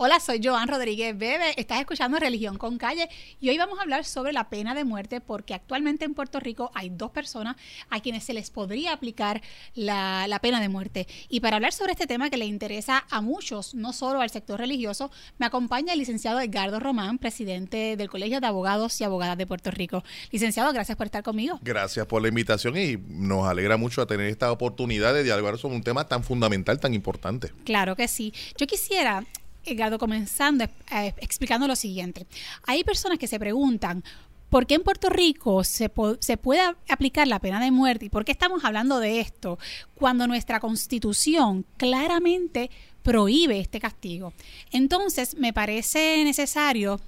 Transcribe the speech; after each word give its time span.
Hola, 0.00 0.20
soy 0.20 0.40
Joan 0.40 0.68
Rodríguez 0.68 1.18
Bebe. 1.18 1.54
Estás 1.56 1.80
escuchando 1.80 2.20
Religión 2.20 2.56
con 2.56 2.78
Calle 2.78 3.08
y 3.40 3.48
hoy 3.48 3.58
vamos 3.58 3.80
a 3.80 3.82
hablar 3.82 4.04
sobre 4.04 4.32
la 4.32 4.48
pena 4.48 4.72
de 4.72 4.84
muerte 4.84 5.20
porque 5.20 5.54
actualmente 5.54 6.04
en 6.04 6.14
Puerto 6.14 6.38
Rico 6.38 6.70
hay 6.72 6.88
dos 6.88 7.10
personas 7.10 7.56
a 7.90 7.98
quienes 7.98 8.22
se 8.22 8.32
les 8.32 8.50
podría 8.50 8.92
aplicar 8.92 9.42
la, 9.74 10.38
pena 10.40 10.60
de 10.60 10.68
muerte. 10.68 11.08
Y 11.28 11.40
para 11.40 11.56
hablar 11.56 11.72
sobre 11.72 11.90
este 11.90 12.06
tema 12.06 12.30
que 12.30 12.36
le 12.36 12.46
interesa 12.46 13.06
a 13.10 13.20
muchos, 13.20 13.74
no 13.74 13.92
solo 13.92 14.20
al 14.20 14.30
sector 14.30 14.60
religioso, 14.60 15.10
me 15.36 15.46
acompaña 15.46 15.94
el 15.94 15.98
licenciado 15.98 16.38
Edgardo 16.38 16.78
Román, 16.78 17.18
presidente 17.18 17.96
del 17.96 18.08
Colegio 18.08 18.40
de 18.40 18.46
Abogados 18.46 19.00
y 19.00 19.04
Abogadas 19.04 19.36
de 19.36 19.48
Puerto 19.48 19.72
Rico. 19.72 20.04
Licenciado, 20.30 20.72
gracias 20.72 20.96
por 20.96 21.06
estar 21.06 21.24
conmigo. 21.24 21.58
Gracias 21.62 22.06
por 22.06 22.22
la 22.22 22.28
invitación 22.28 22.76
y 22.76 22.98
nos 23.08 23.48
alegra 23.48 23.76
mucho 23.76 24.06
tener 24.06 24.26
esta 24.26 24.52
oportunidad 24.52 25.12
de 25.12 25.24
dialogar 25.24 25.58
sobre 25.58 25.74
un 25.74 25.82
tema 25.82 26.06
tan 26.06 26.22
fundamental, 26.22 26.78
tan 26.78 26.94
importante. 26.94 27.50
Claro 27.64 27.96
que 27.96 28.06
sí. 28.06 28.32
Yo 28.56 28.68
quisiera 28.68 29.24
Edgardo, 29.70 29.98
comenzando 29.98 30.64
eh, 30.64 31.14
explicando 31.18 31.66
lo 31.66 31.76
siguiente. 31.76 32.26
Hay 32.66 32.84
personas 32.84 33.18
que 33.18 33.26
se 33.26 33.38
preguntan, 33.38 34.02
¿Por 34.50 34.66
qué 34.66 34.76
en 34.76 34.82
Puerto 34.82 35.10
Rico 35.10 35.62
se, 35.62 35.90
se, 36.20 36.36
puede 36.38 36.62
aplicar 36.88 37.28
la 37.28 37.38
pena 37.38 37.60
de 37.60 37.70
muerte? 37.70 38.06
¿Y 38.06 38.08
por 38.08 38.24
qué 38.24 38.32
estamos 38.32 38.64
hablando 38.64 38.98
de 38.98 39.20
esto 39.20 39.58
cuando 39.94 40.26
nuestra 40.26 40.58
constitución 40.58 41.66
claramente 41.76 42.70
prohíbe 43.02 43.60
este 43.60 43.78
castigo? 43.78 44.32
Entonces, 44.70 45.36
me 45.36 45.52
parece 45.52 46.24
necesario 46.24 46.98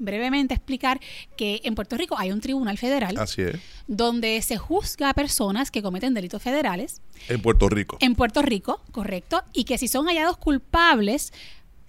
brevemente 0.00 0.54
explicar 0.54 1.00
que 1.36 1.60
en 1.64 1.74
Puerto 1.74 1.96
Rico 1.96 2.18
hay 2.18 2.32
un 2.32 2.40
tribunal 2.40 2.76
federal. 2.76 3.16
Así 3.18 3.42
es. 3.42 3.56
Donde 3.86 4.40
se 4.42 4.56
juzga 4.56 5.10
a 5.10 5.14
personas 5.14 5.70
que 5.70 5.82
cometen 5.82 6.14
delitos 6.14 6.42
federales. 6.42 7.00
En 7.28 7.40
Puerto 7.40 7.68
Rico. 7.68 7.98
En 8.00 8.14
Puerto 8.14 8.42
Rico, 8.42 8.80
correcto. 8.92 9.42
Y 9.52 9.64
que 9.64 9.78
si 9.78 9.88
son 9.88 10.06
hallados 10.06 10.38
culpables 10.38 11.32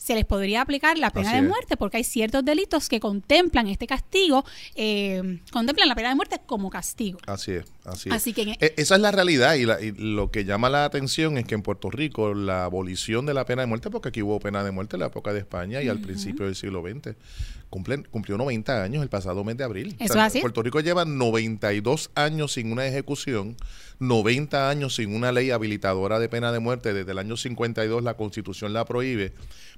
se 0.02 0.16
les 0.16 0.26
podría 0.26 0.62
aplicar 0.62 0.98
la 0.98 1.12
pena 1.12 1.36
de 1.36 1.44
muerte 1.44 1.78
porque 1.78 1.98
hay 1.98 2.04
ciertos 2.04 2.44
delitos 2.44 2.90
que 2.90 3.00
contemplan 3.00 3.68
este 3.68 3.86
castigo, 3.86 4.44
eh, 4.74 5.40
contemplan 5.52 5.88
la 5.88 5.94
pena 5.94 6.10
de 6.10 6.16
muerte 6.16 6.42
como 6.44 6.72
castigo. 6.72 7.20
Así 7.28 7.52
es, 7.52 7.66
así, 7.86 8.10
es. 8.10 8.36
Que 8.36 8.58
e, 8.60 8.74
Esa 8.78 8.96
es 8.96 9.02
la 9.02 9.12
realidad 9.12 9.54
y, 9.54 9.92
lo 9.92 10.32
que 10.32 10.44
llama 10.44 10.72
la 10.72 10.86
atención 10.86 11.38
es 11.38 11.46
que 11.46 11.54
en 11.54 11.62
Puerto 11.62 11.92
Rico 11.92 12.34
la 12.34 12.66
abolición 12.66 13.28
de 13.28 13.36
la 13.36 13.46
pena 13.46 13.62
de 13.62 13.68
muerte, 13.68 13.92
porque 13.92 14.10
aquí 14.10 14.24
hubo 14.24 14.40
pena 14.40 14.64
de 14.64 14.72
muerte 14.72 14.96
en 14.96 15.02
la 15.02 15.08
época 15.08 15.34
de 15.34 15.40
España 15.40 15.84
y 15.84 15.88
al 15.88 16.00
principio 16.00 16.48
del 16.48 16.56
siglo 16.56 16.82
XX, 16.82 17.16
cumplió 17.72 18.38
90 18.38 18.84
años 18.84 19.02
el 19.02 19.10
pasado 19.10 19.44
mes 19.44 19.58
de 19.58 19.64
abril. 19.64 19.96
Eso 19.98 20.22
así. 20.22 20.42
Puerto 20.42 20.62
Rico 20.62 20.80
lleva 20.82 21.06
92 21.06 22.12
años 22.14 22.54
sin 22.54 22.72
una 22.72 22.86
ejecución, 22.86 23.58
90 23.98 24.70
años 24.70 24.96
sin 24.96 25.16
una 25.16 25.32
ley 25.32 25.50
habilitadora 25.50 26.20
de 26.20 26.30
pena 26.30 26.52
de 26.52 26.60
muerte. 26.60 26.94
Desde 26.94 27.12
el 27.12 27.18
año 27.18 27.38
52 27.38 28.04
la 28.04 28.16
constitución 28.16 28.74
la 28.74 28.86
prohíbe 28.86 29.34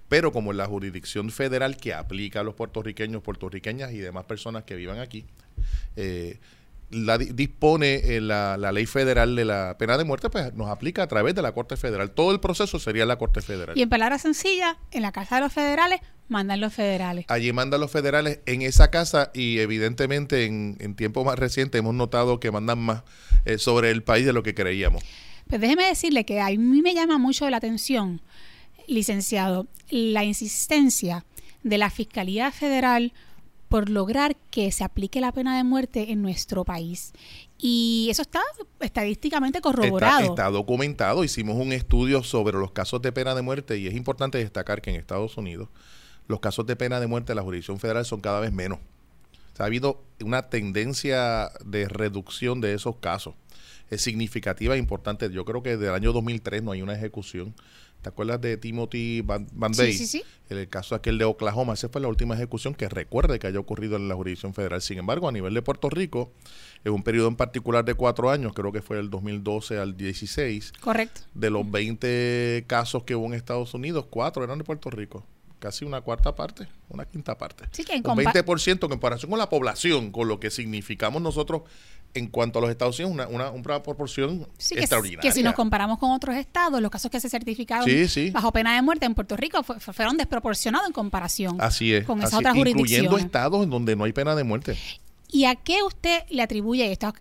pero 0.10 0.32
como 0.32 0.54
la 0.54 0.68
jurisdicción 0.68 1.32
federal 1.32 1.78
que 1.78 1.94
aplica 1.94 2.42
a 2.42 2.44
los 2.44 2.54
puertorriqueños, 2.54 3.24
puertorriqueñas 3.24 3.94
y 3.94 3.98
demás 3.98 4.26
personas 4.26 4.64
que 4.64 4.76
vivan 4.76 5.00
aquí, 5.00 5.26
eh, 5.96 6.38
la, 6.94 7.18
dispone 7.18 7.96
eh, 7.96 8.22
la, 8.22 8.58
ley 8.72 8.86
federal 8.86 9.36
de 9.36 9.46
la 9.46 9.76
pena 9.78 9.98
de 9.98 10.04
muerte, 10.04 10.30
pues 10.30 10.54
nos 10.54 10.70
aplica 10.70 11.04
a 11.04 11.08
través 11.08 11.36
de 11.36 11.42
la 11.42 11.52
Corte 11.54 11.78
Federal. 11.78 12.12
Todo 12.12 12.32
el 12.32 12.40
proceso 12.40 12.80
sería 12.80 13.06
la 13.06 13.18
Corte 13.18 13.42
Federal. 13.42 13.78
Y 13.78 13.82
en 13.82 13.90
palabras 13.90 14.22
sencillas, 14.22 14.76
en 14.92 15.02
la 15.02 15.12
Casa 15.12 15.36
de 15.36 15.42
los 15.42 15.54
Federales, 15.54 16.00
mandan 16.28 16.62
los 16.62 16.74
federales. 16.74 17.26
Allí 17.28 17.52
mandan 17.52 17.82
los 17.82 17.92
federales 17.92 18.40
en 18.46 18.62
esa 18.62 18.90
casa 18.90 19.32
y 19.34 19.60
evidentemente 19.60 20.46
en, 20.46 20.78
en 20.80 20.96
tiempos 20.96 21.26
más 21.26 21.38
recientes 21.38 21.80
hemos 21.80 21.94
notado 21.94 22.40
que 22.40 22.52
mandan 22.52 22.80
más 22.80 23.04
eh, 23.46 23.58
sobre 23.58 23.92
el 23.92 24.04
país 24.04 24.26
de 24.26 24.34
lo 24.34 24.44
que 24.44 24.56
creíamos. 24.56 25.04
Pues 25.48 25.60
déjeme 25.60 25.86
decirle 25.86 26.26
que 26.26 26.40
a 26.40 26.48
mí 26.50 26.82
me 26.82 26.94
llama 26.94 27.18
mucho 27.18 27.50
la 27.50 27.58
atención 27.58 28.22
licenciado, 28.88 29.68
la 29.90 30.24
insistencia 30.24 31.26
de 31.64 31.78
la 31.78 31.90
Fiscalía 31.90 32.52
Federal 32.52 33.14
por 33.74 33.90
lograr 33.90 34.36
que 34.52 34.72
se 34.72 34.84
aplique 34.84 35.20
la 35.20 35.32
pena 35.32 35.58
de 35.58 35.64
muerte 35.64 36.12
en 36.12 36.22
nuestro 36.22 36.64
país. 36.64 37.12
Y 37.58 38.08
eso 38.12 38.22
está 38.22 38.40
estadísticamente 38.80 39.62
corroborado. 39.62 40.30
Está, 40.30 40.52
documentado. 40.52 41.24
Hicimos 41.24 41.56
un 41.56 41.74
estudio 41.74 42.22
sobre 42.22 42.56
los 42.60 42.72
casos 42.72 43.02
de 43.02 43.12
pena 43.12 43.34
de 43.34 43.42
muerte 43.42 43.80
y 43.80 43.88
es 43.88 43.96
importante 43.96 44.38
destacar 44.38 44.80
que 44.80 44.92
en 44.92 44.98
Estados 44.98 45.38
Unidos 45.38 45.70
los 46.28 46.40
casos 46.40 46.68
de 46.68 46.76
pena 46.76 47.00
de 47.00 47.08
muerte 47.08 47.32
de 47.32 47.36
la 47.36 47.42
jurisdicción 47.42 47.80
federal 47.80 48.06
son 48.06 48.22
cada 48.22 48.40
vez 48.42 48.52
menos. 48.52 48.78
ha 49.58 49.64
habido 49.64 50.04
una 50.24 50.50
tendencia 50.50 51.50
de 51.66 51.90
reducción 51.90 52.62
de 52.62 52.76
esos 52.76 52.98
casos. 52.98 53.34
Es 53.90 54.04
significativa 54.04 54.76
e 54.76 54.78
importante. 54.78 55.32
Yo 55.32 55.46
creo 55.46 55.64
que 55.64 55.78
desde 55.78 55.88
el 55.88 55.96
año 55.96 56.14
2003 56.14 56.62
no 56.62 56.74
hay 56.74 56.84
una 56.84 56.94
ejecución 56.94 57.56
¿Te 58.04 58.10
acuerdas 58.10 58.42
de 58.42 58.58
Timothy 58.58 59.22
Van, 59.22 59.48
Van 59.54 59.74
Sí, 59.74 59.94
sí, 59.94 60.06
sí. 60.06 60.24
El 60.50 60.68
caso 60.68 60.94
aquel 60.94 61.18
de 61.18 61.24
Oklahoma, 61.24 61.74
esa 61.74 61.88
fue 61.88 62.02
la 62.02 62.10
última 62.10 62.36
ejecución 62.36 62.76
que 62.76 62.90
recuerde 62.90 63.40
que 63.40 63.48
haya 63.48 63.60
ocurrido 63.60 63.96
en 63.96 64.10
la 64.10 64.16
jurisdicción 64.16 64.54
federal. 64.54 64.82
Sin 64.82 65.00
embargo, 65.00 65.30
a 65.30 65.32
nivel 65.32 65.54
de 65.54 65.62
Puerto 65.62 65.90
Rico, 65.90 66.34
en 66.84 66.92
un 66.92 67.02
periodo 67.02 67.30
en 67.30 67.38
particular 67.38 67.86
de 67.86 67.94
cuatro 67.94 68.30
años, 68.30 68.52
creo 68.54 68.74
que 68.74 68.82
fue 68.82 68.98
del 68.98 69.10
2012 69.10 69.80
al 69.80 69.96
16. 69.96 70.74
Correcto. 70.82 71.22
De 71.34 71.50
los 71.50 71.72
20 71.72 72.66
casos 72.68 73.04
que 73.04 73.16
hubo 73.16 73.26
en 73.28 73.36
Estados 73.36 73.74
Unidos, 73.74 74.06
cuatro 74.10 74.44
eran 74.44 74.58
de 74.58 74.66
Puerto 74.66 74.90
Rico 74.90 75.26
casi 75.64 75.86
una 75.86 76.02
cuarta 76.02 76.36
parte, 76.36 76.68
una 76.90 77.06
quinta 77.06 77.38
parte. 77.38 77.64
Sí, 77.72 77.86
que 77.86 77.94
en 77.94 78.06
un 78.06 78.18
20% 78.18 78.84
en 78.84 78.90
comparación 78.90 79.30
con 79.30 79.40
la 79.40 79.48
población, 79.48 80.12
con 80.12 80.28
lo 80.28 80.38
que 80.38 80.52
significamos 80.52 81.22
nosotros 81.22 81.62
en 82.14 82.28
cuanto 82.28 82.60
a 82.60 82.64
los 82.64 82.70
Estados 82.70 83.00
Unidos, 83.00 83.30
una, 83.30 83.50
una, 83.50 83.82
proporción 83.82 84.46
extraordinaria. 84.58 85.22
Que, 85.22 85.32
si 85.32 85.42
nos 85.42 85.54
comparamos 85.54 86.00
con 86.00 86.12
otros 86.12 86.36
estados, 86.36 86.82
los 86.82 86.92
casos 86.92 87.10
que 87.10 87.22
se 87.22 87.30
certificaron 87.30 87.88
bajo 88.34 88.52
pena 88.52 88.76
de 88.76 88.82
muerte 88.82 89.06
en 89.06 89.16
Puerto 89.16 89.38
Rico 89.38 89.64
fueron 89.64 90.18
desproporcionados 90.18 90.86
en 90.86 90.94
comparación 90.94 91.56
así 91.62 91.94
es, 91.94 92.04
con 92.06 92.20
esas 92.20 92.34
otras 92.34 92.56
jurisdicciones. 92.56 93.06
Incluyendo 93.06 93.18
estados 93.18 93.64
en 93.64 93.70
donde 93.70 93.96
no 93.96 94.04
hay 94.04 94.12
pena 94.12 94.36
de 94.36 94.44
muerte. 94.44 94.78
¿Y 95.30 95.46
a 95.46 95.56
qué 95.56 95.82
usted 95.82 96.24
le 96.30 96.42
atribuye 96.42 96.92
esto? 96.92 97.14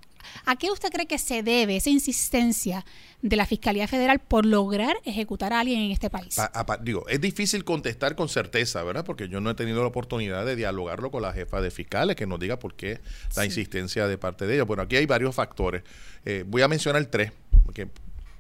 ¿A 0.46 0.56
qué 0.56 0.72
usted 0.72 0.90
cree 0.90 1.06
que 1.06 1.18
se 1.18 1.44
debe 1.44 1.76
esa 1.76 1.90
insistencia 1.90 2.84
de 3.22 3.36
la 3.36 3.46
Fiscalía 3.46 3.86
Federal 3.86 4.18
por 4.18 4.44
lograr 4.44 4.96
ejecutar 5.04 5.52
a 5.52 5.60
alguien 5.60 5.80
en 5.80 5.90
este 5.92 6.10
país? 6.10 6.36
digo, 6.82 7.08
es 7.08 7.20
difícil 7.20 7.64
contestar 7.64 8.16
con 8.16 8.28
certeza, 8.28 8.82
¿verdad? 8.82 9.04
Porque 9.04 9.28
yo 9.28 9.40
no 9.40 9.50
he 9.50 9.54
tenido 9.54 9.80
la 9.80 9.86
oportunidad 9.86 10.44
de 10.44 10.56
dialogarlo 10.56 11.10
con 11.10 11.22
la 11.22 11.32
jefa 11.32 11.60
de 11.60 11.70
fiscales, 11.70 12.16
que 12.16 12.26
nos 12.26 12.40
diga 12.40 12.58
por 12.58 12.74
qué 12.74 13.00
la 13.36 13.44
insistencia 13.44 14.06
de 14.08 14.18
parte 14.18 14.46
de 14.46 14.54
ellos. 14.54 14.66
Bueno, 14.66 14.82
aquí 14.82 14.96
hay 14.96 15.06
varios 15.06 15.34
factores. 15.34 15.82
Eh, 16.24 16.44
voy 16.46 16.62
a 16.62 16.68
mencionar 16.68 17.04
tres, 17.06 17.32
porque 17.64 17.88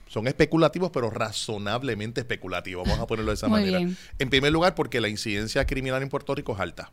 son 0.08 0.26
especulativos, 0.26 0.90
pero 0.92 1.10
razonablemente 1.10 2.20
especulativos, 2.20 2.86
vamos 2.86 3.02
a 3.02 3.06
ponerlo 3.06 3.30
de 3.30 3.36
esa 3.36 3.48
manera. 3.48 3.80
En 4.18 4.30
primer 4.30 4.52
lugar, 4.52 4.74
porque 4.74 5.00
la 5.00 5.08
incidencia 5.08 5.64
criminal 5.64 6.02
en 6.02 6.08
Puerto 6.08 6.34
Rico 6.34 6.52
es 6.52 6.60
alta. 6.60 6.90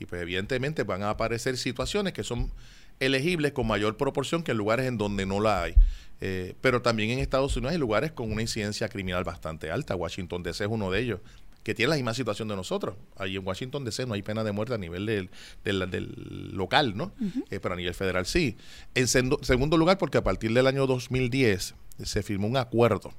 Y 0.00 0.06
pues 0.06 0.20
evidentemente 0.20 0.82
van 0.82 1.04
a 1.04 1.10
aparecer 1.10 1.56
situaciones 1.56 2.12
que 2.12 2.24
son 2.24 2.50
elegibles 3.00 3.52
con 3.52 3.66
mayor 3.66 3.96
proporción 3.96 4.42
que 4.42 4.52
en 4.52 4.58
lugares 4.58 4.86
en 4.86 4.98
donde 4.98 5.26
no 5.26 5.40
la 5.40 5.62
hay. 5.62 5.74
Eh, 6.20 6.54
pero 6.60 6.80
también 6.80 7.10
en 7.10 7.18
Estados 7.18 7.56
Unidos 7.56 7.72
hay 7.72 7.78
lugares 7.78 8.12
con 8.12 8.30
una 8.30 8.42
incidencia 8.42 8.88
criminal 8.88 9.24
bastante 9.24 9.70
alta. 9.70 9.96
Washington 9.96 10.42
DC 10.42 10.64
es 10.64 10.70
uno 10.70 10.90
de 10.90 11.00
ellos, 11.00 11.20
que 11.62 11.74
tiene 11.74 11.90
la 11.90 11.96
misma 11.96 12.14
situación 12.14 12.48
de 12.48 12.56
nosotros. 12.56 12.96
Ahí 13.16 13.36
en 13.36 13.46
Washington 13.46 13.84
DC 13.84 14.06
no 14.06 14.14
hay 14.14 14.22
pena 14.22 14.44
de 14.44 14.52
muerte 14.52 14.74
a 14.74 14.78
nivel 14.78 15.06
del, 15.06 15.30
del, 15.64 16.50
local, 16.52 16.96
¿no? 16.96 17.12
Eh, 17.50 17.60
pero 17.60 17.74
a 17.74 17.76
nivel 17.76 17.94
federal 17.94 18.26
sí. 18.26 18.56
En 18.94 19.08
segundo 19.08 19.76
lugar, 19.76 19.98
porque 19.98 20.18
a 20.18 20.22
partir 20.22 20.52
del 20.52 20.66
año 20.66 20.86
2010 20.86 21.74
se 22.02 22.22
firmó 22.22 22.46
un 22.46 22.56
acuerdo 22.56 23.12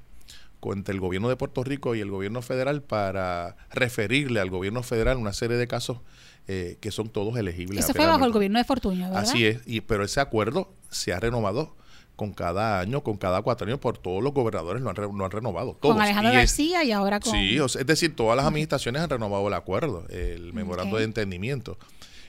entre 0.74 0.94
el 0.94 1.00
gobierno 1.00 1.30
de 1.30 1.36
Puerto 1.36 1.64
Rico 1.64 1.96
y 1.96 2.02
el 2.02 2.10
gobierno 2.10 2.42
federal 2.42 2.82
para 2.82 3.56
referirle 3.72 4.40
al 4.40 4.50
gobierno 4.50 4.84
federal 4.84 5.18
una 5.18 5.34
serie 5.34 5.58
de 5.58 5.68
casos 5.68 6.00
eh, 6.48 6.78
que 6.80 6.92
son 6.92 7.10
todos 7.10 7.36
elegibles. 7.38 7.84
Eso 7.84 7.94
fue 7.94 8.06
bajo 8.06 8.26
el 8.26 8.32
gobierno 8.32 8.60
de 8.60 8.66
Fortuño, 8.66 9.06
¿verdad? 9.06 9.24
Así 9.24 9.46
es, 9.46 9.62
y, 9.66 9.82
pero 9.82 10.04
ese 10.04 10.20
acuerdo 10.20 10.74
se 10.90 11.12
ha 11.12 11.20
renovado 11.20 11.76
con 12.16 12.34
cada 12.34 12.80
año, 12.80 13.04
con 13.04 13.18
cada 13.18 13.42
cuatro 13.42 13.68
años, 13.68 13.80
por 13.80 13.98
todos 13.98 14.24
los 14.24 14.34
gobernadores 14.34 14.82
lo 14.82 14.90
han, 14.90 15.00
han 15.00 15.32
renovado. 15.32 15.78
Todos. 15.82 15.96
Con 15.96 16.02
Alejandro 16.02 16.34
García 16.34 16.84
y 16.84 16.92
ahora 16.92 17.20
con... 17.20 17.32
Sí, 17.32 17.58
es 17.58 17.86
decir, 17.86 18.16
todas 18.16 18.38
las 18.38 18.46
administraciones 18.46 19.02
han 19.02 19.10
renovado 19.10 19.48
el 19.48 19.54
acuerdo, 19.54 20.06
el 20.10 20.54
memorando 20.54 20.98
de 20.98 21.04
entendimiento. 21.04 21.78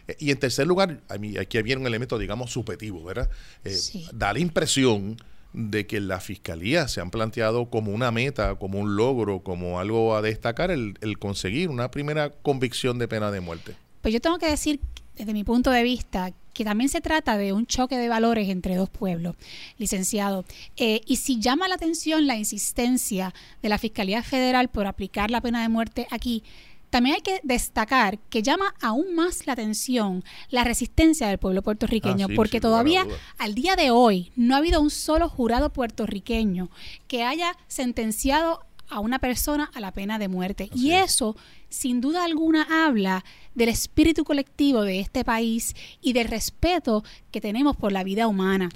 Eh, 0.08 0.16
y 0.18 0.30
en 0.30 0.38
tercer 0.38 0.66
lugar, 0.66 1.00
aquí 1.08 1.62
viene 1.62 1.82
un 1.82 1.86
elemento, 1.86 2.18
digamos, 2.18 2.50
subjetivo, 2.52 3.04
¿verdad? 3.04 3.30
Eh, 3.64 3.78
da 4.12 4.32
la 4.32 4.38
impresión 4.38 5.18
de 5.52 5.86
que 5.86 6.00
la 6.00 6.20
fiscalía 6.20 6.88
se 6.88 7.00
han 7.00 7.10
planteado 7.10 7.70
como 7.70 7.92
una 7.92 8.10
meta, 8.10 8.56
como 8.56 8.78
un 8.78 8.96
logro, 8.96 9.40
como 9.40 9.78
algo 9.78 10.16
a 10.16 10.22
destacar, 10.22 10.70
el 10.70 11.18
conseguir 11.18 11.68
una 11.70 11.90
primera 11.90 12.30
convicción 12.30 12.98
de 12.98 13.08
pena 13.08 13.30
de 13.30 13.40
muerte. 13.40 13.76
Pues 14.06 14.14
yo 14.14 14.20
tengo 14.20 14.38
que 14.38 14.46
decir, 14.46 14.78
desde 15.16 15.32
mi 15.32 15.42
punto 15.42 15.72
de 15.72 15.82
vista, 15.82 16.32
que 16.54 16.64
también 16.64 16.88
se 16.88 17.00
trata 17.00 17.36
de 17.36 17.52
un 17.52 17.66
choque 17.66 17.98
de 17.98 18.08
valores 18.08 18.48
entre 18.48 18.76
dos 18.76 18.88
pueblos, 18.88 19.34
licenciado. 19.78 20.44
Eh, 20.76 21.00
y 21.06 21.16
si 21.16 21.40
llama 21.40 21.66
la 21.66 21.74
atención 21.74 22.28
la 22.28 22.36
insistencia 22.36 23.34
de 23.62 23.68
la 23.68 23.78
Fiscalía 23.78 24.22
Federal 24.22 24.68
por 24.68 24.86
aplicar 24.86 25.32
la 25.32 25.40
pena 25.40 25.60
de 25.60 25.68
muerte 25.68 26.06
aquí, 26.12 26.44
también 26.88 27.16
hay 27.16 27.22
que 27.22 27.40
destacar 27.42 28.20
que 28.30 28.44
llama 28.44 28.76
aún 28.80 29.16
más 29.16 29.44
la 29.48 29.54
atención 29.54 30.22
la 30.50 30.62
resistencia 30.62 31.26
del 31.26 31.38
pueblo 31.38 31.62
puertorriqueño, 31.62 32.28
ah, 32.30 32.32
porque 32.36 32.60
todavía 32.60 33.08
al 33.38 33.56
día 33.56 33.74
de 33.74 33.90
hoy 33.90 34.30
no 34.36 34.54
ha 34.54 34.58
habido 34.58 34.80
un 34.80 34.90
solo 34.90 35.28
jurado 35.28 35.72
puertorriqueño 35.72 36.70
que 37.08 37.24
haya 37.24 37.56
sentenciado 37.66 38.60
a 38.88 39.00
una 39.00 39.18
persona 39.18 39.70
a 39.74 39.80
la 39.80 39.92
pena 39.92 40.18
de 40.18 40.28
muerte. 40.28 40.70
y 40.74 40.92
eso, 40.92 41.36
sin 41.68 42.00
duda 42.00 42.24
alguna, 42.24 42.86
habla 42.86 43.24
del 43.54 43.68
espíritu 43.68 44.24
colectivo 44.24 44.82
de 44.82 45.00
este 45.00 45.24
país 45.24 45.74
y 46.00 46.12
del 46.12 46.28
respeto 46.28 47.04
que 47.30 47.40
tenemos 47.40 47.76
por 47.76 47.92
la 47.92 48.04
vida 48.04 48.26
humana. 48.26 48.68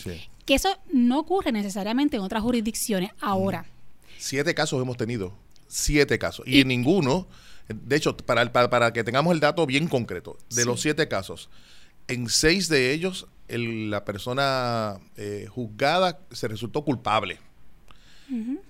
Que 0.45 0.55
eso 0.55 0.77
no 0.93 1.21
ocurre 1.21 1.53
necesariamente 1.53 2.17
en 2.17 2.23
otras 2.23 2.43
jurisdicciones 2.43 3.11
ahora. 3.21 3.67
Siete 4.19 4.55
casos 4.55 4.83
hemos 4.83 4.97
tenido, 4.97 5.33
siete 5.69 6.19
casos. 6.19 6.47
Y, 6.47 6.61
en 6.61 6.69
ninguno, 6.69 7.29
de 7.69 7.97
hecho, 7.97 8.17
para, 8.17 8.53
para, 8.53 8.93
que 8.93 9.05
tengamos 9.05 9.33
el 9.33 9.41
dato 9.41 9.65
bien 9.67 9.87
concreto, 9.87 10.37
de 10.51 10.65
los 10.65 10.81
siete 10.81 11.09
casos, 11.09 11.49
en 12.09 12.29
seis 12.29 12.69
de 12.69 12.93
ellos 12.93 13.29
la 13.59 14.05
persona 14.05 15.01
eh, 15.17 15.47
juzgada 15.49 16.21
se 16.31 16.49
resultó 16.49 16.85
culpable. 16.85 17.39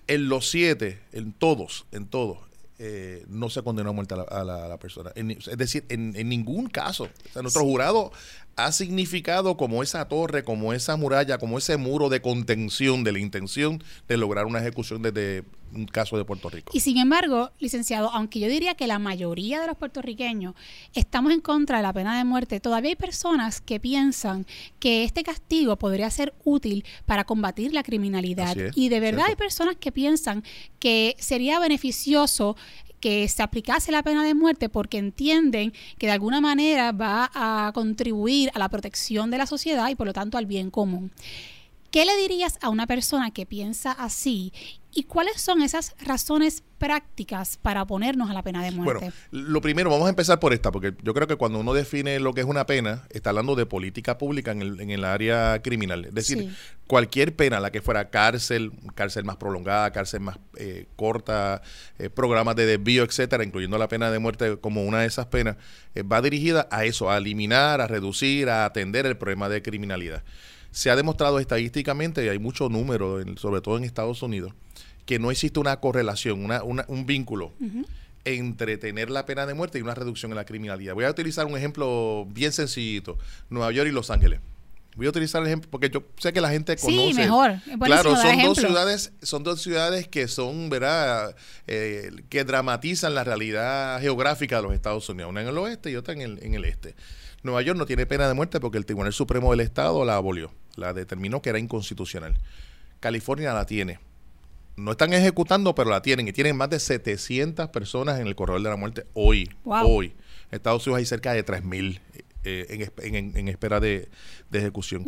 En 0.06 0.28
los 0.28 0.50
siete, 0.50 1.00
en 1.12 1.32
todos, 1.32 1.86
en 1.92 2.06
todos, 2.06 2.38
eh, 2.78 3.26
no 3.28 3.50
se 3.50 3.62
condenó 3.62 3.90
a 3.90 3.92
muerte 3.92 4.14
a 4.14 4.42
la, 4.42 4.78
persona. 4.78 5.12
es 5.14 5.58
decir, 5.58 5.84
en, 5.90 6.12
ningún 6.28 6.68
caso. 6.68 7.10
nuestro 7.34 7.62
jurado 7.62 8.10
ha 8.56 8.72
significado 8.72 9.56
como 9.56 9.82
esa 9.82 10.06
torre, 10.08 10.44
como 10.44 10.72
esa 10.72 10.96
muralla, 10.96 11.38
como 11.38 11.58
ese 11.58 11.76
muro 11.76 12.08
de 12.08 12.20
contención 12.20 13.04
de 13.04 13.12
la 13.12 13.18
intención 13.18 13.82
de 14.08 14.16
lograr 14.16 14.46
una 14.46 14.58
ejecución 14.58 15.02
desde 15.02 15.44
un 15.72 15.86
caso 15.86 16.16
de 16.16 16.24
Puerto 16.24 16.50
Rico. 16.50 16.72
Y 16.74 16.80
sin 16.80 16.98
embargo, 16.98 17.52
licenciado, 17.58 18.10
aunque 18.10 18.40
yo 18.40 18.48
diría 18.48 18.74
que 18.74 18.86
la 18.86 18.98
mayoría 18.98 19.60
de 19.60 19.66
los 19.66 19.76
puertorriqueños 19.76 20.54
estamos 20.94 21.32
en 21.32 21.40
contra 21.40 21.76
de 21.78 21.82
la 21.82 21.92
pena 21.92 22.18
de 22.18 22.24
muerte, 22.24 22.60
todavía 22.60 22.90
hay 22.90 22.96
personas 22.96 23.60
que 23.60 23.80
piensan 23.80 24.46
que 24.78 25.04
este 25.04 25.22
castigo 25.22 25.76
podría 25.76 26.10
ser 26.10 26.34
útil 26.44 26.84
para 27.06 27.24
combatir 27.24 27.72
la 27.72 27.82
criminalidad. 27.82 28.56
y 28.74 28.88
de 28.88 29.00
verdad 29.00 29.26
hay 29.28 29.36
personas 29.36 29.76
que 29.76 29.92
piensan 29.92 30.42
que 30.78 31.16
sería 31.18 31.58
beneficioso 31.60 32.56
que 33.00 33.26
se 33.28 33.42
aplicase 33.42 33.90
la 33.92 34.02
pena 34.02 34.24
de 34.24 34.34
muerte 34.34 34.68
porque 34.68 34.98
entienden 34.98 35.72
que 35.98 36.06
de 36.06 36.12
alguna 36.12 36.40
manera 36.40 36.92
va 36.92 37.30
a 37.34 37.72
contribuir 37.74 38.50
a 38.54 38.58
la 38.58 38.68
protección 38.68 39.30
de 39.30 39.38
la 39.38 39.46
sociedad 39.46 39.88
y 39.88 39.94
por 39.94 40.06
lo 40.06 40.12
tanto 40.12 40.38
al 40.38 40.46
bien 40.46 40.70
común. 40.70 41.10
¿Qué 41.90 42.04
le 42.04 42.16
dirías 42.16 42.58
a 42.60 42.68
una 42.68 42.86
persona 42.86 43.32
que 43.32 43.46
piensa 43.46 43.90
así 43.90 44.52
¿Y 44.92 45.04
cuáles 45.04 45.40
son 45.40 45.62
esas 45.62 45.94
razones 46.04 46.64
prácticas 46.78 47.56
para 47.58 47.82
oponernos 47.82 48.30
a 48.30 48.32
la 48.32 48.42
pena 48.42 48.64
de 48.64 48.72
muerte? 48.72 49.12
Bueno, 49.30 49.46
lo 49.52 49.60
primero, 49.60 49.90
vamos 49.90 50.06
a 50.06 50.10
empezar 50.10 50.40
por 50.40 50.52
esta, 50.52 50.72
porque 50.72 50.94
yo 51.02 51.14
creo 51.14 51.28
que 51.28 51.36
cuando 51.36 51.60
uno 51.60 51.74
define 51.74 52.18
lo 52.18 52.34
que 52.34 52.40
es 52.40 52.46
una 52.46 52.66
pena, 52.66 53.04
está 53.10 53.30
hablando 53.30 53.54
de 53.54 53.66
política 53.66 54.18
pública 54.18 54.50
en 54.50 54.62
el, 54.62 54.80
en 54.80 54.90
el 54.90 55.04
área 55.04 55.60
criminal. 55.62 56.06
Es 56.06 56.14
decir, 56.14 56.52
cualquier 56.86 57.36
pena, 57.36 57.60
la 57.60 57.70
que 57.70 57.82
fuera 57.82 58.10
cárcel, 58.10 58.72
cárcel 58.94 59.24
más 59.24 59.36
prolongada, 59.36 59.92
cárcel 59.92 60.20
más 60.20 60.38
eh, 60.56 60.86
corta, 60.96 61.62
eh, 61.98 62.10
programas 62.10 62.56
de 62.56 62.66
desvío, 62.66 63.04
etcétera, 63.04 63.44
incluyendo 63.44 63.78
la 63.78 63.86
pena 63.86 64.10
de 64.10 64.18
muerte 64.18 64.58
como 64.58 64.84
una 64.84 65.00
de 65.00 65.06
esas 65.06 65.26
penas, 65.26 65.56
eh, 65.94 66.02
va 66.02 66.20
dirigida 66.20 66.66
a 66.70 66.84
eso, 66.84 67.10
a 67.10 67.18
eliminar, 67.18 67.80
a 67.80 67.86
reducir, 67.86 68.48
a 68.48 68.64
atender 68.64 69.06
el 69.06 69.16
problema 69.16 69.48
de 69.48 69.62
criminalidad. 69.62 70.24
Se 70.70 70.90
ha 70.90 70.96
demostrado 70.96 71.38
estadísticamente, 71.38 72.24
y 72.24 72.28
hay 72.28 72.38
mucho 72.38 72.68
número, 72.68 73.18
sobre 73.36 73.60
todo 73.60 73.76
en 73.76 73.84
Estados 73.84 74.22
Unidos, 74.22 74.52
que 75.06 75.18
no 75.18 75.30
existe 75.30 75.58
una 75.58 75.80
correlación, 75.80 76.44
una, 76.44 76.62
un 76.62 77.06
vínculo 77.06 77.52
entre 78.24 78.76
tener 78.76 79.10
la 79.10 79.26
pena 79.26 79.46
de 79.46 79.54
muerte 79.54 79.78
y 79.78 79.82
una 79.82 79.94
reducción 79.94 80.30
en 80.32 80.36
la 80.36 80.44
criminalidad. 80.44 80.94
Voy 80.94 81.04
a 81.04 81.10
utilizar 81.10 81.46
un 81.46 81.56
ejemplo 81.56 82.26
bien 82.30 82.52
sencillito, 82.52 83.18
Nueva 83.48 83.72
York 83.72 83.88
y 83.88 83.92
Los 83.92 84.10
Ángeles. 84.10 84.40
Voy 84.96 85.06
a 85.06 85.10
utilizar 85.10 85.40
el 85.40 85.46
ejemplo 85.46 85.70
porque 85.70 85.88
yo 85.88 86.02
sé 86.18 86.32
que 86.32 86.40
la 86.40 86.50
gente 86.50 86.76
conoce. 86.76 86.96
Sí, 86.96 87.14
mejor. 87.14 87.54
claro, 87.82 88.16
son 88.16 88.42
dos 88.42 88.58
ciudades, 88.58 89.12
son 89.22 89.42
dos 89.44 89.62
ciudades 89.62 90.08
que 90.08 90.26
son, 90.26 90.68
¿verdad? 90.68 91.34
Eh, 91.66 92.10
que 92.28 92.44
dramatizan 92.44 93.14
la 93.14 93.22
realidad 93.22 94.00
geográfica 94.00 94.56
de 94.56 94.62
los 94.62 94.72
Estados 94.72 95.08
Unidos. 95.08 95.30
Una 95.30 95.42
en 95.42 95.48
el 95.48 95.58
oeste 95.58 95.90
y 95.90 95.96
otra 95.96 96.12
en 96.14 96.20
el, 96.22 96.38
en 96.42 96.54
el 96.54 96.64
este. 96.64 96.96
Nueva 97.42 97.62
York 97.62 97.78
no 97.78 97.86
tiene 97.86 98.04
pena 98.04 98.28
de 98.28 98.34
muerte 98.34 98.60
porque 98.60 98.78
el 98.78 98.84
Tribunal 98.84 99.12
Supremo 99.12 99.52
del 99.52 99.60
Estado 99.60 100.04
la 100.04 100.16
abolió, 100.16 100.52
la 100.76 100.92
determinó 100.92 101.42
que 101.42 101.50
era 101.50 101.58
inconstitucional. 101.58 102.38
California 103.00 103.52
la 103.54 103.66
tiene 103.66 103.98
no 104.80 104.92
están 104.92 105.12
ejecutando, 105.12 105.74
pero 105.74 105.90
la 105.90 106.02
tienen. 106.02 106.28
Y 106.28 106.32
tienen 106.32 106.56
más 106.56 106.70
de 106.70 106.80
700 106.80 107.68
personas 107.68 108.18
en 108.20 108.26
el 108.26 108.34
corredor 108.34 108.62
de 108.62 108.70
la 108.70 108.76
muerte 108.76 109.06
hoy. 109.14 109.50
Hoy. 109.64 110.06
En 110.50 110.56
Estados 110.56 110.86
Unidos 110.86 110.98
hay 110.98 111.06
cerca 111.06 111.32
de 111.32 111.44
3.000 111.44 112.00
eh, 112.44 112.88
en, 113.02 113.48
espera 113.48 113.80
de, 113.80 114.08
ejecución. 114.52 115.04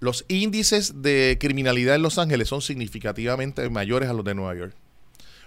Los 0.00 0.24
índices 0.28 1.02
de 1.02 1.36
criminalidad 1.40 1.94
en 1.94 2.02
Los 2.02 2.18
Ángeles 2.18 2.48
son 2.48 2.62
significativamente 2.62 3.68
mayores 3.70 4.08
a 4.08 4.12
los 4.12 4.24
de 4.24 4.34
Nueva 4.34 4.54
York. 4.54 4.74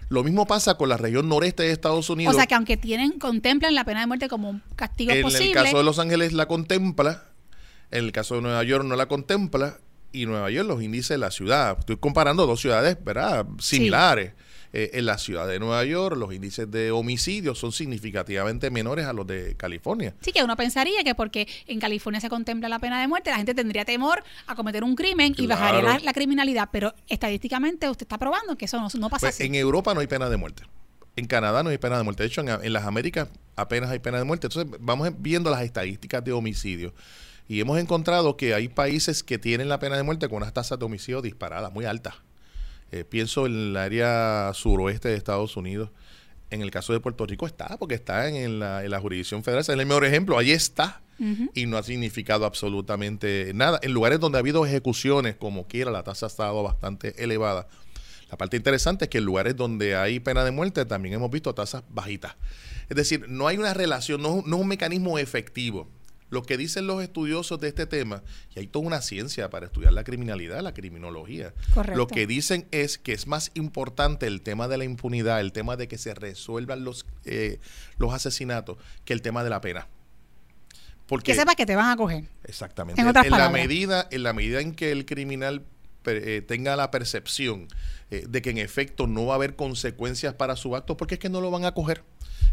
Lo 0.08 0.24
mismo 0.24 0.46
pasa 0.46 0.76
con 0.76 0.88
la 0.88 0.98
región 0.98 1.28
noreste 1.28 1.64
de 1.64 1.72
Estados 1.72 2.10
Unidos. 2.10 2.36
O 2.36 2.38
sea 2.38 2.46
que 2.46 2.54
aunque 2.54 2.78
tienen, 2.78 3.18
contemplan 3.18 3.74
la 3.74 3.84
pena 3.86 4.02
de 4.02 4.08
muerte 4.08 4.30
como 4.30 4.50
un 4.50 4.62
castigo 4.76 5.12
posible. 5.22 5.52
En 5.52 5.58
el 5.58 5.64
caso 5.64 5.78
de 5.80 5.84
Los 5.84 5.98
Ángeles 5.98 6.32
la 6.32 6.48
contempla, 6.48 7.26
en 7.98 8.06
el 8.06 8.12
caso 8.12 8.36
de 8.36 8.42
Nueva 8.42 8.64
York 8.64 8.84
no 8.84 8.96
la 8.96 9.08
contempla, 9.08 9.80
y 10.16 10.26
Nueva 10.26 10.50
York, 10.50 10.68
los 10.68 10.82
índices 10.82 11.10
de 11.10 11.18
la 11.18 11.30
ciudad. 11.30 11.78
Estoy 11.80 11.98
comparando 11.98 12.48
dos 12.48 12.62
ciudades, 12.62 12.98
¿verdad? 13.04 13.46
Similares. 13.60 14.34
Eh, 14.78 14.92
en 15.00 15.06
la 15.06 15.18
ciudad 15.18 15.48
de 15.48 15.58
Nueva 15.58 15.86
York, 15.86 16.18
los 16.18 16.34
índices 16.34 16.70
de 16.70 16.92
homicidios 16.92 17.58
son 17.58 17.72
significativamente 17.72 18.70
menores 18.70 19.06
a 19.06 19.14
los 19.14 19.26
de 19.26 19.56
California. 19.56 20.14
Sí, 20.20 20.34
que 20.34 20.44
uno 20.44 20.58
pensaría 20.58 21.02
que 21.02 21.16
porque 21.16 21.48
en 21.68 21.80
California 21.80 22.20
se 22.20 22.28
contempla 22.28 22.68
la 22.68 22.80
pena 22.80 23.00
de 23.00 23.08
muerte, 23.08 23.30
la 23.30 23.38
gente 23.38 23.54
tendría 23.54 23.86
temor 23.86 24.22
a 24.48 24.56
cometer 24.56 24.84
un 24.84 24.96
crimen 24.96 25.34
y 25.38 25.48
bajaría 25.48 26.00
la, 26.00 26.14
criminalidad, 26.14 26.68
pero 26.74 26.94
estadísticamente 27.08 27.90
usted 27.90 28.04
está 28.04 28.18
probando 28.18 28.58
que 28.58 28.66
eso 28.66 28.78
no, 28.78 29.10
pasa 29.10 29.28
pues, 29.28 29.36
así. 29.36 29.46
En 29.46 29.56
Europa 29.56 29.94
no 29.94 30.02
hay 30.02 30.08
pena 30.08 30.30
de 30.30 30.36
muerte. 30.36 30.64
En 31.16 31.26
Canadá 31.26 31.64
no 31.64 31.70
hay 31.70 31.78
pena 31.78 31.98
de 31.98 32.04
muerte. 32.04 32.24
De 32.24 32.28
hecho, 32.28 32.42
en, 32.42 32.50
en 32.50 32.74
las 32.74 32.84
Américas 32.84 33.30
apenas 33.56 33.92
hay 33.92 34.00
pena 34.00 34.18
de 34.18 34.26
muerte. 34.26 34.48
Entonces, 34.48 34.78
vamos 34.82 35.10
viendo 35.20 35.50
las 35.52 35.62
estadísticas 35.62 36.22
de 36.22 36.34
homicidio. 36.34 36.94
Y 37.48 37.60
hemos 37.60 37.80
encontrado 37.80 38.38
que 38.38 38.54
hay 38.54 38.70
países 38.70 39.24
que 39.24 39.38
tienen 39.38 39.70
la 39.70 39.80
pena 39.80 39.98
de 39.98 40.04
muerte 40.04 40.28
con 40.28 40.38
unas 40.38 40.54
tasas 40.54 40.80
de 40.80 40.86
homicidio 40.86 41.22
disparadas, 41.22 41.72
muy 41.72 41.86
altas. 41.86 42.16
Eh, 42.92 43.04
pienso 43.04 43.46
en 43.46 43.54
el 43.54 43.78
área 43.78 44.52
suroeste 44.54 45.10
de 45.10 45.16
Estados 45.16 45.56
Unidos. 45.56 45.92
En 46.50 46.62
el 46.62 46.72
caso 46.72 46.94
de 46.94 47.00
Puerto 47.00 47.26
Rico 47.26 47.46
está, 47.46 47.78
porque 47.78 47.96
está 47.96 48.30
en 48.30 48.60
la, 48.60 49.00
jurisdicción 49.00 49.44
federal. 49.44 49.62
es 49.62 49.70
el 49.70 49.86
mejor 49.86 50.06
ejemplo. 50.06 50.38
Ahí 50.38 50.52
está. 50.52 51.02
Y 51.54 51.66
no 51.66 51.78
ha 51.78 51.84
significado 51.84 52.46
absolutamente 52.46 53.52
nada. 53.54 53.80
En 53.82 53.94
lugares 53.94 54.20
donde 54.20 54.38
ha 54.38 54.40
habido 54.40 54.66
ejecuciones, 54.66 55.36
como 55.36 55.66
quiera, 55.66 55.90
la 55.90 56.04
tasa 56.04 56.26
ha 56.26 56.28
estado 56.28 56.62
bastante 56.62 57.24
elevada. 57.24 57.68
La 58.30 58.38
parte 58.38 58.58
interesante 58.58 59.06
es 59.06 59.10
que 59.10 59.20
en 59.20 59.24
lugares 59.24 59.56
donde 59.56 59.96
hay 59.96 60.20
pena 60.20 60.44
de 60.44 60.52
muerte 60.52 60.84
también 60.84 61.16
hemos 61.16 61.32
visto 61.32 61.54
tasas 61.56 61.84
bajitas. 61.90 62.36
Es 62.90 62.98
decir, 62.98 63.30
no 63.30 63.48
hay 63.48 63.58
una 63.58 63.74
relación, 63.74 64.22
no, 64.22 64.44
no 64.46 64.58
es 64.58 64.62
un 64.62 64.68
mecanismo 64.68 65.18
efectivo 65.18 65.88
lo 66.30 66.44
que 66.44 66.58
dicen 66.58 66.88
los 66.88 67.02
estudiosos 67.04 67.60
de 67.60 67.68
este 67.68 67.86
tema, 67.86 68.24
y 68.56 68.60
hay 68.60 68.68
toda 68.68 68.86
una 68.86 69.02
ciencia 69.02 69.50
para 69.50 69.68
estudiar 69.68 69.94
la 69.94 70.04
criminalidad, 70.04 70.62
la 70.62 70.74
criminología, 70.74 71.54
lo 71.94 72.08
que 72.08 72.28
dicen 72.28 72.68
es 72.72 72.98
que 72.98 73.14
es 73.14 73.28
más 73.28 73.52
importante 73.54 74.28
el 74.28 74.42
tema 74.42 74.68
de 74.68 74.78
la 74.78 74.84
impunidad, 74.86 75.40
el 75.40 75.52
tema 75.52 75.78
de 75.78 75.88
que 75.88 75.98
se 75.98 76.14
resuelvan 76.14 76.84
los, 76.84 77.06
eh, 77.26 77.60
los 77.98 78.14
asesinatos, 78.14 78.78
que 79.06 79.14
el 79.14 79.22
tema 79.22 79.44
de 79.44 79.50
la 79.50 79.62
pena. 79.62 79.88
Porque, 81.08 81.34
que 81.34 81.38
sepas 81.38 81.56
que 81.56 81.68
te 81.68 81.76
van 81.76 81.92
a 81.92 81.96
coger. 81.96 82.24
Exactamente. 82.46 83.00
En, 83.00 83.14
la 83.14 83.50
medida, 83.50 84.08
en 84.10 84.24
la 84.24 84.34
medida 84.34 84.60
en 84.60 84.74
que 84.74 84.92
el 84.92 85.06
criminal 85.06 85.64
eh, 86.08 86.42
tenga 86.42 86.76
la 86.76 86.92
percepción 86.92 87.68
eh, 88.12 88.26
de 88.28 88.42
que 88.42 88.52
en 88.52 88.58
efecto 88.58 89.08
no 89.08 89.26
va 89.26 89.34
a 89.34 89.36
haber 89.36 89.56
consecuencias 89.56 90.34
para 90.34 90.56
su 90.56 90.76
acto, 90.76 90.98
porque 90.98 91.16
es 91.16 91.20
que 91.20 91.30
no 91.30 91.42
lo 91.42 91.52
van 91.52 91.66
a 91.66 91.74
coger. 91.74 92.04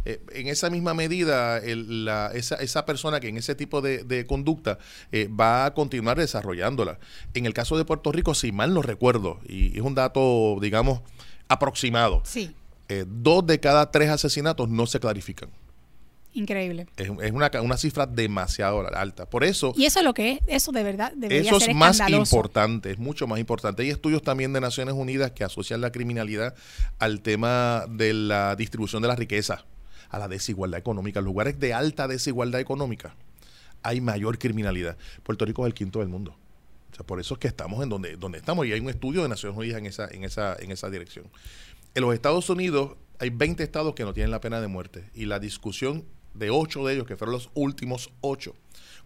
Eh, 0.05 0.21
en 0.33 0.49
esa 0.49 0.69
misma 0.69 0.95
medida, 0.95 1.59
esa, 1.59 2.57
esa, 2.57 2.87
persona 2.87 3.21
que 3.21 3.29
en 3.29 3.37
ese 3.37 3.55
tipo 3.55 3.81
de, 3.81 4.27
conducta 4.27 4.79
eh, 5.13 5.29
va 5.29 5.65
a 5.65 5.75
continuar 5.75 6.19
desarrollándola. 6.19 6.99
En 7.35 7.47
el 7.47 7.55
caso 7.55 7.77
de 7.77 7.85
Puerto 7.85 8.11
Rico, 8.11 8.35
si 8.35 8.51
mal 8.51 8.75
no 8.75 8.83
recuerdo, 8.83 9.41
y 9.47 9.77
es 9.77 9.83
un 9.83 9.95
dato, 9.95 10.59
digamos, 10.61 11.03
aproximado, 11.49 12.23
sí. 12.25 12.55
Eh, 12.89 13.05
dos 13.07 13.47
de 13.47 13.61
cada 13.61 13.91
tres 13.91 14.11
asesinatos 14.11 14.69
no 14.69 14.87
se 14.87 15.01
clarifican. 15.01 15.51
Increíble. 16.35 16.87
Es, 16.97 17.11
una, 17.11 17.51
una, 17.61 17.77
cifra 17.77 18.07
demasiado 18.07 18.87
alta. 18.95 19.29
Por 19.29 19.45
eso. 19.45 19.75
Y 19.77 19.85
eso 19.85 19.99
es 19.99 20.05
lo 20.05 20.15
que 20.15 20.33
es, 20.33 20.41
eso 20.47 20.73
de 20.73 20.83
verdad 20.83 21.13
debería 21.15 21.51
Eso 21.51 21.59
es 21.59 21.75
más 21.75 22.01
importante, 22.09 22.91
es 22.91 22.99
mucho 22.99 23.27
más 23.27 23.39
importante. 23.39 23.83
Hay 23.83 23.91
estudios 23.91 24.23
también 24.23 24.53
de 24.53 24.61
Naciones 24.61 24.95
Unidas 24.95 25.33
que 25.33 25.45
asocian 25.45 25.83
la 25.83 25.93
criminalidad 25.93 26.55
al 26.99 27.21
tema 27.21 27.85
de 27.89 28.15
la 28.15 28.57
distribución 28.57 29.03
de 29.03 29.09
la 29.09 29.17
riqueza 29.17 29.67
a 30.09 30.19
la 30.19 30.29
desigualdad 30.29 30.79
económica. 30.79 31.19
En 31.19 31.25
lugares 31.25 31.59
de 31.59 31.75
alta 31.75 32.09
desigualdad 32.09 32.61
económica 32.61 33.15
hay 33.83 34.01
mayor 34.01 34.39
criminalidad. 34.39 34.97
Puerto 35.23 35.45
Rico 35.45 35.67
es 35.67 35.69
el 35.69 35.75
quinto 35.75 35.99
del 35.99 36.09
mundo. 36.09 36.37
O 36.93 36.95
sea, 36.95 37.05
por 37.05 37.21
eso 37.21 37.35
es 37.35 37.41
que 37.41 37.49
estamos 37.49 37.83
en 37.83 37.89
donde, 37.89 38.17
donde 38.17 38.39
estamos 38.39 38.67
y 38.67 38.73
hay 38.73 38.81
un 38.81 38.91
estudio 38.91 39.23
de 39.23 39.29
Naciones 39.29 39.59
Unidas 39.59 39.79
en 39.79 39.87
esa, 39.87 40.09
en, 40.09 40.25
esa, 40.25 40.57
en 40.59 40.71
esa 40.71 40.91
dirección. 40.91 41.27
En 41.95 42.03
los 42.03 42.15
Estados 42.15 42.49
Unidos 42.49 42.97
hay 43.19 43.31
20 43.31 43.63
estados 43.63 43.95
que 43.95 44.05
no 44.05 44.13
tienen 44.13 44.31
la 44.31 44.41
pena 44.41 44.61
de 44.61 44.67
muerte 44.67 45.11
y 45.15 45.25
la 45.25 45.39
discusión 45.39 46.05
de 46.35 46.51
ocho 46.51 46.87
de 46.87 46.95
ellos, 46.95 47.07
que 47.07 47.17
fueron 47.17 47.33
los 47.35 47.51
últimos 47.55 48.11
ocho, 48.21 48.55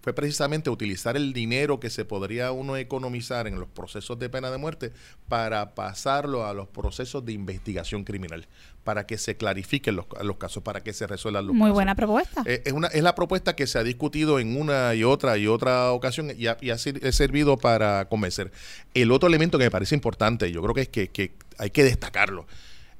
fue 0.00 0.12
precisamente 0.12 0.71
utilizar 0.71 1.16
el 1.16 1.33
dinero 1.33 1.80
que 1.80 1.90
se 1.90 2.04
podría 2.04 2.52
uno 2.52 2.76
economizar 2.76 3.49
en 3.49 3.59
los 3.59 3.68
procesos 3.68 4.16
de 4.21 4.28
pena 4.28 4.50
de 4.52 4.59
muerte 4.59 4.92
para 5.26 5.75
pasarlo 5.75 6.47
a 6.47 6.54
los 6.54 6.68
procesos 6.68 7.25
de 7.25 7.33
investigación 7.33 8.04
criminal, 8.04 8.47
para 8.85 9.04
que 9.06 9.18
se 9.18 9.37
clarifiquen 9.37 9.97
los, 9.97 10.06
los 10.23 10.37
casos, 10.37 10.62
para 10.62 10.83
que 10.85 10.92
se 10.92 11.09
resuelvan 11.09 11.47
los 11.47 11.54
Muy 11.56 11.64
casos. 11.64 11.75
buena 11.75 11.95
propuesta. 11.97 12.42
Eh, 12.47 12.62
es, 12.64 12.73
una, 12.73 12.87
es 12.88 13.02
la 13.02 13.16
propuesta 13.16 13.56
que 13.56 13.66
se 13.66 13.78
ha 13.78 13.83
discutido 13.83 14.38
en 14.38 14.56
una 14.56 14.95
y 14.95 15.02
otra 15.02 15.38
y 15.38 15.49
otra 15.49 15.90
ocasión 15.90 16.30
y 16.37 16.47
ha, 16.47 16.56
y 16.61 16.71
ha 16.71 16.78
sir- 16.78 17.12
servido 17.12 17.56
para 17.56 18.09
convencer. 18.09 18.52
El 18.95 19.11
otro 19.11 19.28
elemento 19.28 19.59
que 19.59 19.64
me 19.64 19.71
parece 19.73 19.97
importante, 19.97 20.52
yo 20.52 20.62
creo 20.62 20.75
que 20.75 20.83
es 20.83 20.88
que, 20.88 21.09
que 21.09 21.35
hay 21.59 21.71
que 21.71 21.83
destacarlo, 21.83 22.47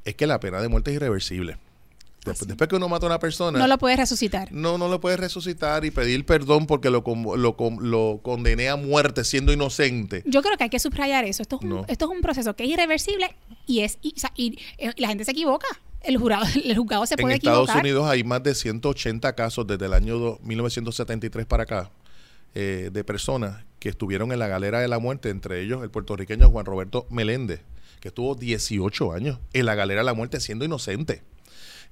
es 0.05 0.17
que 0.17 0.27
la 0.27 0.41
pena 0.41 0.61
de 0.61 0.69
muerte 0.69 0.91
es 0.91 0.97
irreversible. 0.97 1.59
Después, 2.27 2.41
Así. 2.41 2.47
después 2.49 2.69
que 2.69 2.77
uno 2.77 2.89
mata 2.89 3.07
a 3.07 3.09
una 3.09 3.19
persona, 3.19 3.59
no 3.59 3.67
lo 3.67 3.79
puedes 3.79 3.99
resucitar. 3.99 4.51
no, 4.53 4.79
no 4.79 4.89
lo 4.89 5.01
puedes 5.01 5.19
resucitar 5.21 5.85
y 5.85 5.91
pedir 5.91 6.27
perdón 6.27 6.67
porque 6.67 6.91
lo, 6.91 7.05
lo, 7.37 7.57
lo 7.81 8.21
condené 8.23 8.69
a 8.69 8.77
muerte 8.77 9.25
siendo 9.25 9.53
inocente. 9.53 10.23
Yo 10.27 10.43
creo 10.43 10.57
que 10.57 10.65
hay 10.65 10.71
que 10.71 10.79
subrayar 10.81 11.25
eso. 11.25 11.43
Esto 11.43 11.57
es 11.57 11.63
un, 11.63 11.69
No. 11.69 11.85
esto 11.89 12.05
es 12.07 12.11
un 12.11 12.21
proceso 12.23 12.55
que 12.57 12.65
es 12.65 12.71
irreversible 12.71 13.35
y 13.67 13.81
es 13.81 13.99
y, 14.03 14.15
o 14.17 14.19
sea, 14.21 14.33
y, 14.37 14.59
eh, 14.79 14.93
la 14.97 15.09
gente 15.09 15.25
se 15.25 15.31
equivoca. 15.33 15.67
El 16.03 16.19
jurado, 16.19 16.45
el 16.65 16.77
juzgado 16.77 17.07
se 17.07 17.15
En 17.15 17.21
puede 17.21 17.35
Estados 17.37 17.65
equivocar. 17.69 17.83
Unidos 17.83 18.07
hay 18.09 18.23
más 18.25 18.43
de 18.43 18.55
180 18.55 19.33
casos 19.35 19.67
desde 19.67 19.87
el 19.87 19.93
año 19.95 20.19
do- 20.19 20.39
1973 20.43 21.47
para 21.47 21.63
acá 21.65 21.91
eh, 22.55 22.91
de 22.93 23.05
personas 23.05 23.65
que 23.79 23.89
estuvieron 23.89 24.33
en 24.33 24.39
la 24.39 24.49
galera 24.49 24.81
de 24.81 24.89
la 24.89 24.99
muerte, 24.99 25.31
entre 25.31 25.61
ellos 25.63 25.83
el 25.83 25.91
puertorriqueño 25.91 26.49
Juan 26.51 26.65
Roberto 26.65 27.07
Meléndez, 27.11 27.61
que 28.01 28.09
estuvo 28.09 28.35
18 28.35 29.13
años 29.13 29.39
en 29.53 29.67
la 29.67 29.75
galera 29.75 30.01
de 30.01 30.05
la 30.07 30.15
muerte 30.15 30.41
siendo 30.41 30.65
inocente. 30.65 31.23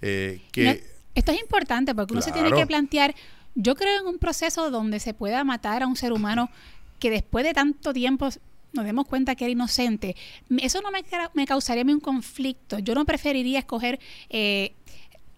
Eh, 0.06 0.42
que 0.52 0.64
No, 0.64 0.72
esto 1.14 1.32
es 1.32 1.40
importante 1.40 1.94
porque 1.94 2.12
uno 2.12 2.20
se 2.20 2.30
tiene 2.30 2.52
que 2.52 2.66
plantear, 2.66 3.14
yo 3.54 3.74
creo 3.74 4.00
en 4.00 4.06
un 4.06 4.18
proceso 4.18 4.70
donde 4.70 5.00
se 5.00 5.14
pueda 5.14 5.42
matar 5.44 5.82
a 5.82 5.86
un 5.86 5.96
ser 5.96 6.12
humano 6.12 6.50
que 6.98 7.10
después 7.10 7.44
de 7.44 7.54
tanto 7.54 7.94
tiempo 7.94 8.28
nos 8.72 8.84
demos 8.84 9.06
cuenta 9.06 9.34
que 9.34 9.44
era 9.44 9.52
inocente. 9.52 10.14
Eso 10.58 10.82
no 10.82 10.90
me, 10.90 11.02
me 11.32 11.46
causaría 11.46 11.82
a 11.82 11.84
mí 11.84 11.92
un 11.92 12.00
conflicto. 12.00 12.80
Yo 12.80 12.94
no 12.94 13.06
preferiría 13.06 13.60
escoger, 13.60 13.98
eh, 14.28 14.74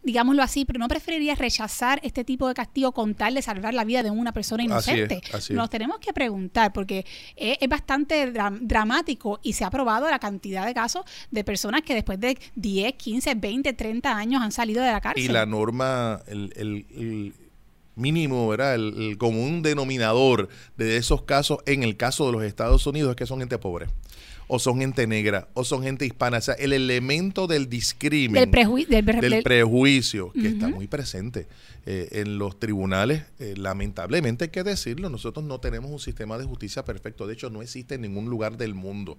digámoslo 0.06 0.42
así, 0.42 0.64
pero 0.64 0.78
no 0.78 0.88
preferiría 0.88 1.34
rechazar 1.34 2.00
este 2.02 2.24
tipo 2.24 2.48
de 2.48 2.54
castigo 2.54 2.92
con 2.92 3.14
tal 3.14 3.34
de 3.34 3.42
salvar 3.42 3.74
la 3.74 3.84
vida 3.84 4.02
de 4.02 4.10
una 4.10 4.32
persona 4.32 4.62
Así 4.74 4.92
es, 4.92 4.96
inocente. 4.96 5.20
así 5.36 5.52
es. 5.52 5.56
Nos 5.56 5.68
tenemos 5.68 5.98
que 5.98 6.12
preguntar 6.14 6.72
porque 6.72 7.04
es, 7.36 7.58
es 7.60 7.68
bastante 7.68 8.32
dra- 8.32 8.56
dramático 8.58 9.40
y 9.42 9.52
se 9.52 9.64
ha 9.64 9.70
probado 9.70 10.08
la 10.08 10.18
cantidad 10.18 10.64
de 10.64 10.72
casos 10.72 11.04
de 11.30 11.44
personas 11.44 11.82
que 11.82 11.92
después 11.94 12.18
de 12.18 12.38
10, 12.54 12.94
15, 12.94 13.34
20, 13.34 13.72
30 13.74 14.16
años 14.16 14.40
han 14.42 14.52
salido 14.52 14.82
de 14.82 14.92
la 14.92 15.00
cárcel. 15.00 15.24
y 15.24 15.28
la 15.28 15.44
norma, 15.44 16.20
el, 16.28 16.52
el- 16.56 16.86
el 16.96 17.34
mínimo, 17.96 18.46
¿verdad? 18.48 18.74
El, 18.74 18.94
el 19.10 19.18
común 19.18 19.62
denominador 19.62 20.48
de 20.76 20.98
esos 20.98 21.22
casos 21.22 21.58
en 21.66 21.82
el 21.82 21.96
caso 21.96 22.26
de 22.26 22.32
los 22.32 22.42
Estados 22.44 22.86
Unidos 22.86 23.10
es 23.10 23.16
que 23.16 23.26
son 23.26 23.38
gente 23.40 23.58
pobre. 23.58 23.86
O 24.48 24.58
son 24.60 24.78
gente 24.78 25.06
negra, 25.08 25.48
o 25.54 25.64
son 25.64 25.82
gente 25.82 26.06
hispana. 26.06 26.38
O 26.38 26.40
sea, 26.40 26.54
el 26.54 26.72
elemento 26.72 27.46
del 27.48 27.68
discrimen. 27.68 28.34
del, 28.34 28.50
prejui- 28.50 28.86
del, 28.86 29.04
pre- 29.04 29.20
del 29.20 29.30
del- 29.32 29.42
prejuicio 29.42 30.30
que 30.32 30.46
está 30.48 30.68
muy 30.68 30.86
presente 30.86 31.48
eh, 31.84 32.08
en 32.12 32.38
los 32.38 32.58
tribunales. 32.60 33.24
eh, 33.40 33.54
lamentablemente 33.56 34.44
hay 34.44 34.50
que 34.50 34.62
decirlo, 34.62 35.10
nosotros 35.10 35.44
no 35.44 35.58
tenemos 35.58 35.90
un 35.90 35.98
sistema 35.98 36.38
de 36.38 36.44
justicia 36.44 36.84
perfecto. 36.84 37.26
De 37.26 37.34
hecho, 37.34 37.50
no 37.50 37.60
existe 37.60 37.96
en 37.96 38.02
ningún 38.02 38.26
lugar 38.30 38.56
del 38.56 38.74
mundo. 38.74 39.18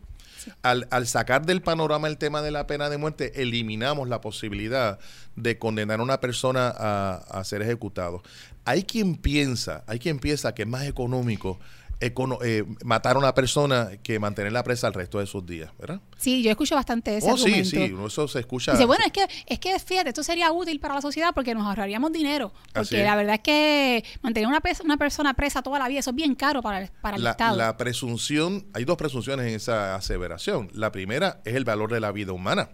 Al, 0.62 0.88
al 0.92 1.08
sacar 1.08 1.46
del 1.46 1.62
panorama 1.62 2.08
el 2.08 2.18
tema 2.18 2.42
de 2.42 2.52
la 2.52 2.66
pena 2.66 2.90
de 2.90 2.98
muerte, 2.98 3.42
eliminamos 3.42 4.08
la 4.08 4.22
posibilidad 4.22 4.98
de 5.36 5.58
condenar 5.58 6.00
a 6.00 6.04
una 6.04 6.22
persona 6.22 6.70
a, 6.70 7.16
a 7.16 7.44
ser 7.44 7.62
ejecutado. 7.62 8.24
Hay 8.64 8.84
quien 8.84 9.16
piensa, 9.18 9.84
hay 9.88 10.00
quien 10.00 10.20
piensa 10.20 10.54
que 10.56 10.62
es 10.62 10.68
más 10.70 10.86
económico 10.86 11.60
eh, 12.00 12.64
matar 12.84 13.16
a 13.16 13.20
una 13.20 13.34
persona 13.34 13.92
que 14.04 14.20
mantenerla 14.20 14.64
presa 14.64 14.88
el 14.88 14.94
resto 14.94 15.20
de 15.20 15.26
sus 15.26 15.46
días, 15.46 15.72
¿verdad? 15.80 16.00
Sí, 16.18 16.44
yo 16.44 16.52
escucho 16.52 16.76
bastante 16.76 17.18
ese 17.18 17.32
Oh, 17.32 17.38
sí, 17.38 17.46
argumento. 17.54 17.70
sí, 17.70 18.06
eso 18.06 18.28
se 18.28 18.40
escucha. 18.40 18.72
Dice, 18.74 18.86
bueno, 18.86 19.04
es 19.06 19.12
que, 19.12 19.26
es 19.48 19.60
que 19.60 19.78
fíjate, 19.80 20.10
esto 20.10 20.24
sería 20.24 20.52
útil 20.52 20.80
para 20.80 20.96
la 20.96 21.02
sociedad 21.02 21.32
porque 21.34 21.54
nos 21.56 21.66
ahorraríamos 21.66 22.12
dinero. 22.12 22.54
Porque 22.74 23.04
la 23.04 23.16
verdad 23.16 23.36
es 23.36 23.42
que 23.42 24.04
mantener 24.22 24.48
una, 24.48 24.62
una 24.84 24.98
persona 24.98 25.34
presa 25.34 25.62
toda 25.62 25.80
la 25.80 25.88
vida, 25.88 26.00
eso 26.00 26.12
es 26.12 26.16
bien 26.16 26.36
caro 26.36 26.62
para 26.62 26.82
el, 26.82 26.90
para 27.02 27.18
el 27.18 27.24
la, 27.24 27.32
Estado. 27.32 27.58
la 27.58 27.78
presunción, 27.78 28.66
hay 28.74 28.86
dos 28.86 28.98
presunciones 28.98 29.48
en 29.48 29.56
esa 29.56 29.96
aseveración. 29.96 30.70
La 30.74 30.92
primera 30.92 31.42
es 31.46 31.56
el 31.56 31.66
valor 31.66 31.92
de 31.92 32.00
la 32.00 32.12
vida 32.12 32.32
humana. 32.32 32.70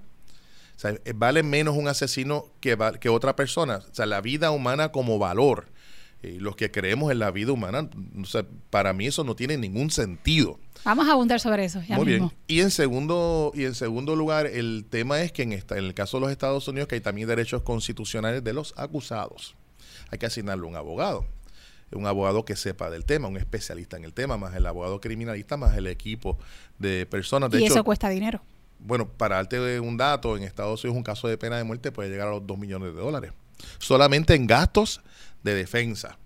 O 0.76 0.80
sea, 0.80 0.96
vale 1.16 1.44
menos 1.44 1.78
un 1.78 1.88
asesino 1.88 2.46
que, 2.60 2.78
que 3.00 3.10
otra 3.10 3.36
persona. 3.36 3.82
O 3.90 3.94
sea, 3.94 4.06
la 4.06 4.22
vida 4.22 4.52
humana 4.52 4.92
como 4.92 5.20
valor. 5.20 5.72
Los 6.24 6.56
que 6.56 6.72
creemos 6.72 7.12
en 7.12 7.20
la 7.20 7.32
vida 7.32 7.52
humana, 7.52 7.90
o 8.22 8.26
sea, 8.26 8.46
para 8.70 8.94
mí 8.94 9.08
eso 9.08 9.24
no 9.24 9.36
tiene 9.36 9.58
ningún 9.58 9.92
sentido. 9.92 10.58
Vamos 10.86 11.08
a 11.08 11.14
abundar 11.14 11.40
sobre 11.40 11.66
eso 11.66 11.82
ya 11.88 11.96
Muy 11.98 12.06
mismo. 12.06 12.30
bien. 12.30 12.42
Y 12.48 12.62
en 12.62 12.72
segundo, 12.72 13.52
y 13.56 13.66
en 13.66 13.76
segundo 13.76 14.16
lugar, 14.16 14.48
el 14.48 14.86
tema 14.90 15.22
es 15.22 15.32
que 15.32 15.44
en, 15.44 15.54
esta, 15.54 15.78
en 15.78 15.86
el 15.86 15.94
caso 15.94 16.18
de 16.18 16.22
los 16.22 16.32
Estados 16.32 16.68
Unidos, 16.68 16.88
que 16.88 16.96
hay 16.96 17.02
también 17.02 17.28
derechos 17.28 17.62
constitucionales 17.64 18.44
de 18.44 18.54
los 18.54 18.74
acusados. 18.78 19.56
Hay 20.12 20.18
que 20.18 20.26
asignarle 20.26 20.66
un 20.66 20.76
abogado. 20.76 21.26
Un 21.92 22.08
abogado 22.08 22.44
que 22.44 22.56
sepa 22.56 22.90
del 22.90 23.06
tema, 23.06 23.28
un 23.28 23.38
especialista 23.38 23.98
en 23.98 24.04
el 24.04 24.14
tema, 24.14 24.36
más 24.38 24.56
el 24.56 24.66
abogado 24.66 25.00
criminalista, 25.00 25.58
más 25.58 25.78
el 25.78 25.86
equipo 25.88 26.40
de 26.80 27.06
personas. 27.06 27.52
De 27.52 27.60
y 27.62 27.66
hecho, 27.66 27.74
eso 27.76 27.84
cuesta 27.84 28.10
dinero. 28.10 28.42
bueno, 28.80 29.08
para 29.08 29.36
darte 29.36 29.80
un 29.80 29.96
dato, 29.98 30.36
en 30.36 30.44
Estados 30.44 30.84
Unidos 30.84 30.98
un 30.98 31.04
caso 31.04 31.28
de 31.28 31.38
pena 31.38 31.58
de 31.58 31.64
muerte 31.64 31.92
puede 31.92 32.10
llegar 32.10 32.30
a 32.30 32.32
los 32.32 32.48
2 32.48 32.58
millones 32.58 32.96
de 32.96 33.00
dólares. 33.00 33.32
Solamente 33.78 34.34
en 34.34 34.48
gastos 34.48 35.02
de 35.44 35.54
defensa. 35.56 36.18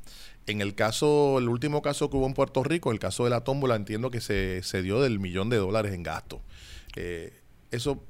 En 0.46 0.62
el 0.62 0.76
caso, 0.76 1.40
el 1.40 1.50
último 1.50 1.82
caso 1.82 2.10
que 2.10 2.18
hubo 2.18 2.26
en 2.26 2.34
Puerto 2.34 2.64
Rico, 2.64 2.92
el 2.92 3.00
caso 3.00 3.26
de 3.26 3.30
la 3.30 3.44
tómbola, 3.44 3.76
entiendo 3.76 4.10
que 4.10 4.22
se, 4.22 4.64
se 4.64 4.82
dio 4.82 5.02
del 5.02 5.20
millón 5.20 5.50
de 5.50 5.58
dólares 5.58 5.94
en 5.94 6.04
gastos. 6.04 6.40
Eh, 6.96 7.34
eso, 7.72 8.04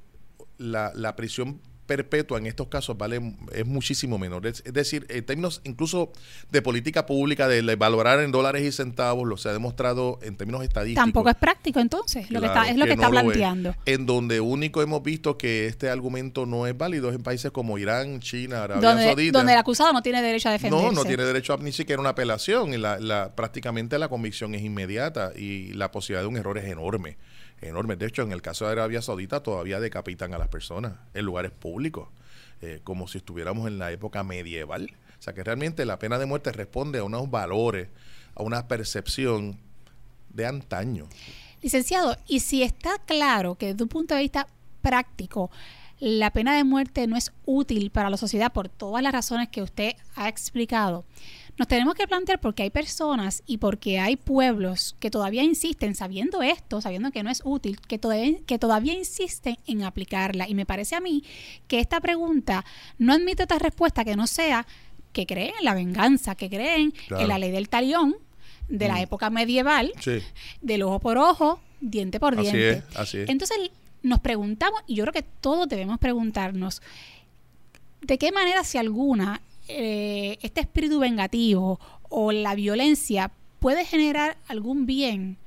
la, 0.57 0.91
la 0.93 1.15
prisión 1.15 1.61
perpetua 1.87 2.37
en 2.37 2.45
estos 2.45 2.67
casos 2.67 2.97
vale 2.97 3.33
es 3.53 3.65
muchísimo 3.65 4.17
menor. 4.19 4.45
Es, 4.45 4.61
es 4.65 4.73
decir, 4.73 5.05
en 5.09 5.25
términos 5.25 5.61
incluso 5.63 6.11
de 6.51 6.61
política 6.61 7.05
pública, 7.05 7.47
de 7.47 7.75
valorar 7.75 8.19
en 8.19 8.31
dólares 8.31 8.61
y 8.63 8.71
centavos, 8.71 9.27
lo 9.27 9.37
se 9.37 9.49
ha 9.49 9.53
demostrado 9.53 10.19
en 10.21 10.35
términos 10.37 10.63
estadísticos. 10.63 11.03
Tampoco 11.03 11.29
es 11.29 11.35
práctico 11.35 11.79
entonces, 11.79 12.29
lo 12.29 12.41
que 12.41 12.47
está, 12.47 12.69
es 12.69 12.77
lo 12.77 12.85
que, 12.85 12.91
está 12.91 13.05
no 13.05 13.11
planteando. 13.11 13.75
En 13.85 14.05
donde 14.05 14.39
único 14.41 14.81
hemos 14.81 15.01
visto 15.01 15.37
que 15.37 15.65
este 15.67 15.89
argumento 15.89 16.45
no 16.45 16.67
es 16.67 16.77
válido 16.77 17.09
es 17.09 17.15
en 17.15 17.23
países 17.23 17.51
como 17.51 17.77
Irán, 17.77 18.19
China, 18.19 18.63
Arabia 18.63 18.87
Donde, 18.89 19.05
Saudita. 19.05 19.37
donde 19.39 19.53
el 19.53 19.59
acusado 19.59 19.93
no 19.93 20.01
tiene 20.01 20.21
derecho 20.21 20.49
a 20.49 20.51
defenderse. 20.51 20.85
no, 20.85 20.91
no 20.91 21.05
tiene 21.05 21.23
derecho 21.23 21.53
a 21.53 21.57
ni 21.57 21.71
siquiera 21.71 21.99
una 22.01 22.09
apelación. 22.09 22.73
Y 22.73 22.77
la, 22.77 22.99
la- 22.99 23.33
prácticamente 23.33 23.97
la 23.97 24.09
convicción 24.09 24.53
es 24.55 24.61
inmediata 24.61 25.31
y 25.35 25.73
la 25.73 25.89
posibilidad 25.91 26.21
de 26.23 26.27
un 26.27 26.37
error 26.37 26.57
es 26.57 26.65
enorme. 26.65 27.17
Enorme. 27.61 27.95
De 27.95 28.05
hecho, 28.05 28.21
en 28.21 28.31
el 28.31 28.41
caso 28.41 28.65
de 28.65 28.71
Arabia 28.73 29.01
Saudita 29.01 29.41
todavía 29.41 29.79
decapitan 29.79 30.33
a 30.33 30.37
las 30.37 30.47
personas 30.47 30.93
en 31.13 31.25
lugares 31.25 31.51
públicos, 31.51 32.09
eh, 32.61 32.81
como 32.83 33.07
si 33.07 33.17
estuviéramos 33.17 33.67
en 33.67 33.79
la 33.79 33.91
época 33.91 34.23
medieval. 34.23 34.91
O 35.19 35.21
sea 35.21 35.33
que 35.33 35.43
realmente 35.43 35.85
la 35.85 35.97
pena 35.99 36.19
de 36.19 36.25
muerte 36.25 36.51
responde 36.51 36.99
a 36.99 37.03
unos 37.03 37.29
valores, 37.31 37.89
a 38.35 38.43
una 38.43 38.67
percepción 38.67 39.59
de 40.29 40.45
antaño. 40.45 41.07
Licenciado, 41.61 42.15
y 42.27 42.41
si 42.41 42.61
está 42.61 42.99
claro 43.05 43.55
que 43.55 43.67
desde 43.67 43.83
un 43.83 43.89
punto 43.89 44.13
de 44.13 44.21
vista 44.21 44.47
práctico 44.81 45.49
la 45.99 46.31
pena 46.31 46.55
de 46.55 46.63
muerte 46.63 47.07
no 47.07 47.17
es 47.17 47.31
útil 47.45 47.89
para 47.89 48.09
la 48.09 48.17
sociedad 48.17 48.53
por 48.53 48.69
todas 48.69 49.01
las 49.01 49.11
razones 49.11 49.49
que 49.49 49.63
usted 49.63 49.93
ha 50.15 50.29
explicado, 50.29 51.05
nos 51.57 51.67
tenemos 51.67 51.95
que 51.95 52.07
plantear 52.07 52.39
porque 52.39 52.63
hay 52.63 52.69
personas 52.69 53.41
y 53.47 53.57
porque 53.57 53.99
hay 53.99 54.15
pueblos 54.15 54.95
que 54.99 55.09
todavía 55.09 55.43
insisten, 55.43 55.95
sabiendo 55.95 56.41
esto, 56.43 56.81
sabiendo 56.81 57.11
que 57.11 57.23
no 57.23 57.29
es 57.31 57.41
útil, 57.43 57.79
que 57.81 57.97
todavía, 57.97 58.37
que 58.45 58.59
todavía 58.59 58.93
insisten 58.93 59.57
en 59.65 59.83
aplicarla. 59.83 60.47
Y 60.47 60.53
me 60.53 60.65
parece 60.67 60.95
a 60.95 60.99
mí 60.99 61.23
que 61.67 61.79
esta 61.79 61.99
pregunta 61.99 62.63
no 62.99 63.13
admite 63.13 63.43
otra 63.43 63.57
respuesta 63.59 64.05
que 64.05 64.15
no 64.15 64.27
sea 64.27 64.67
que 65.13 65.25
creen 65.25 65.53
en 65.57 65.65
la 65.65 65.73
venganza, 65.73 66.35
que 66.35 66.47
creen 66.49 66.91
Claro. 67.07 67.23
en 67.23 67.29
la 67.29 67.39
ley 67.39 67.49
del 67.51 67.69
talión 67.69 68.15
de 68.69 68.87
la 68.87 68.95
Mm. 68.95 69.03
época 69.03 69.29
medieval, 69.31 69.91
Sí, 69.99 70.19
del 70.61 70.83
ojo 70.83 70.99
por 70.99 71.17
ojo, 71.17 71.59
diente 71.81 72.19
por 72.19 72.33
así 72.33 72.43
diente. 72.43 72.69
es, 72.91 72.97
así 72.97 73.17
es. 73.19 73.29
Entonces 73.29 73.57
nos 74.03 74.19
preguntamos, 74.19 74.79
y 74.85 74.95
yo 74.95 75.05
creo 75.05 75.13
que 75.13 75.23
todos 75.23 75.67
debemos 75.67 75.97
preguntarnos, 75.99 76.81
¿de 78.01 78.17
qué 78.17 78.31
manera, 78.31 78.63
si 78.63 78.77
alguna, 78.77 79.41
eh, 79.67 80.37
este 80.41 80.61
espíritu 80.61 80.99
vengativo 80.99 81.79
o 82.09 82.31
la 82.31 82.55
violencia 82.55 83.31
puede 83.59 83.85
generar 83.85 84.37
algún 84.47 84.85
bien 84.85 85.37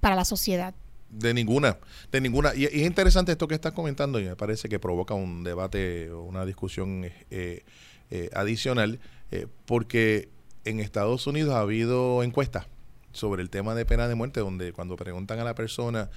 para 0.00 0.16
la 0.16 0.24
sociedad? 0.24 0.74
De 1.10 1.34
ninguna, 1.34 1.76
de 2.12 2.20
ninguna. 2.20 2.54
Y, 2.54 2.64
es 2.64 2.74
interesante 2.74 3.32
esto 3.32 3.48
que 3.48 3.54
estás 3.54 3.72
comentando 3.72 4.20
y 4.20 4.24
me 4.24 4.36
parece 4.36 4.68
que 4.68 4.78
provoca 4.78 5.14
un 5.14 5.42
debate 5.42 6.10
o 6.10 6.22
una 6.22 6.46
discusión 6.46 7.04
eh, 7.30 7.64
eh, 8.10 8.30
adicional, 8.32 9.00
eh, 9.32 9.46
porque 9.66 10.28
en 10.64 10.78
Estados 10.78 11.26
Unidos 11.26 11.54
ha 11.54 11.60
habido 11.60 12.22
encuestas 12.22 12.66
sobre 13.12 13.42
el 13.42 13.50
tema 13.50 13.74
de 13.74 13.84
pena 13.84 14.06
de 14.06 14.14
muerte, 14.14 14.38
donde 14.38 14.72
cuando 14.72 14.94
preguntan 14.94 15.40
a 15.40 15.44
la 15.44 15.54
persona 15.54 16.10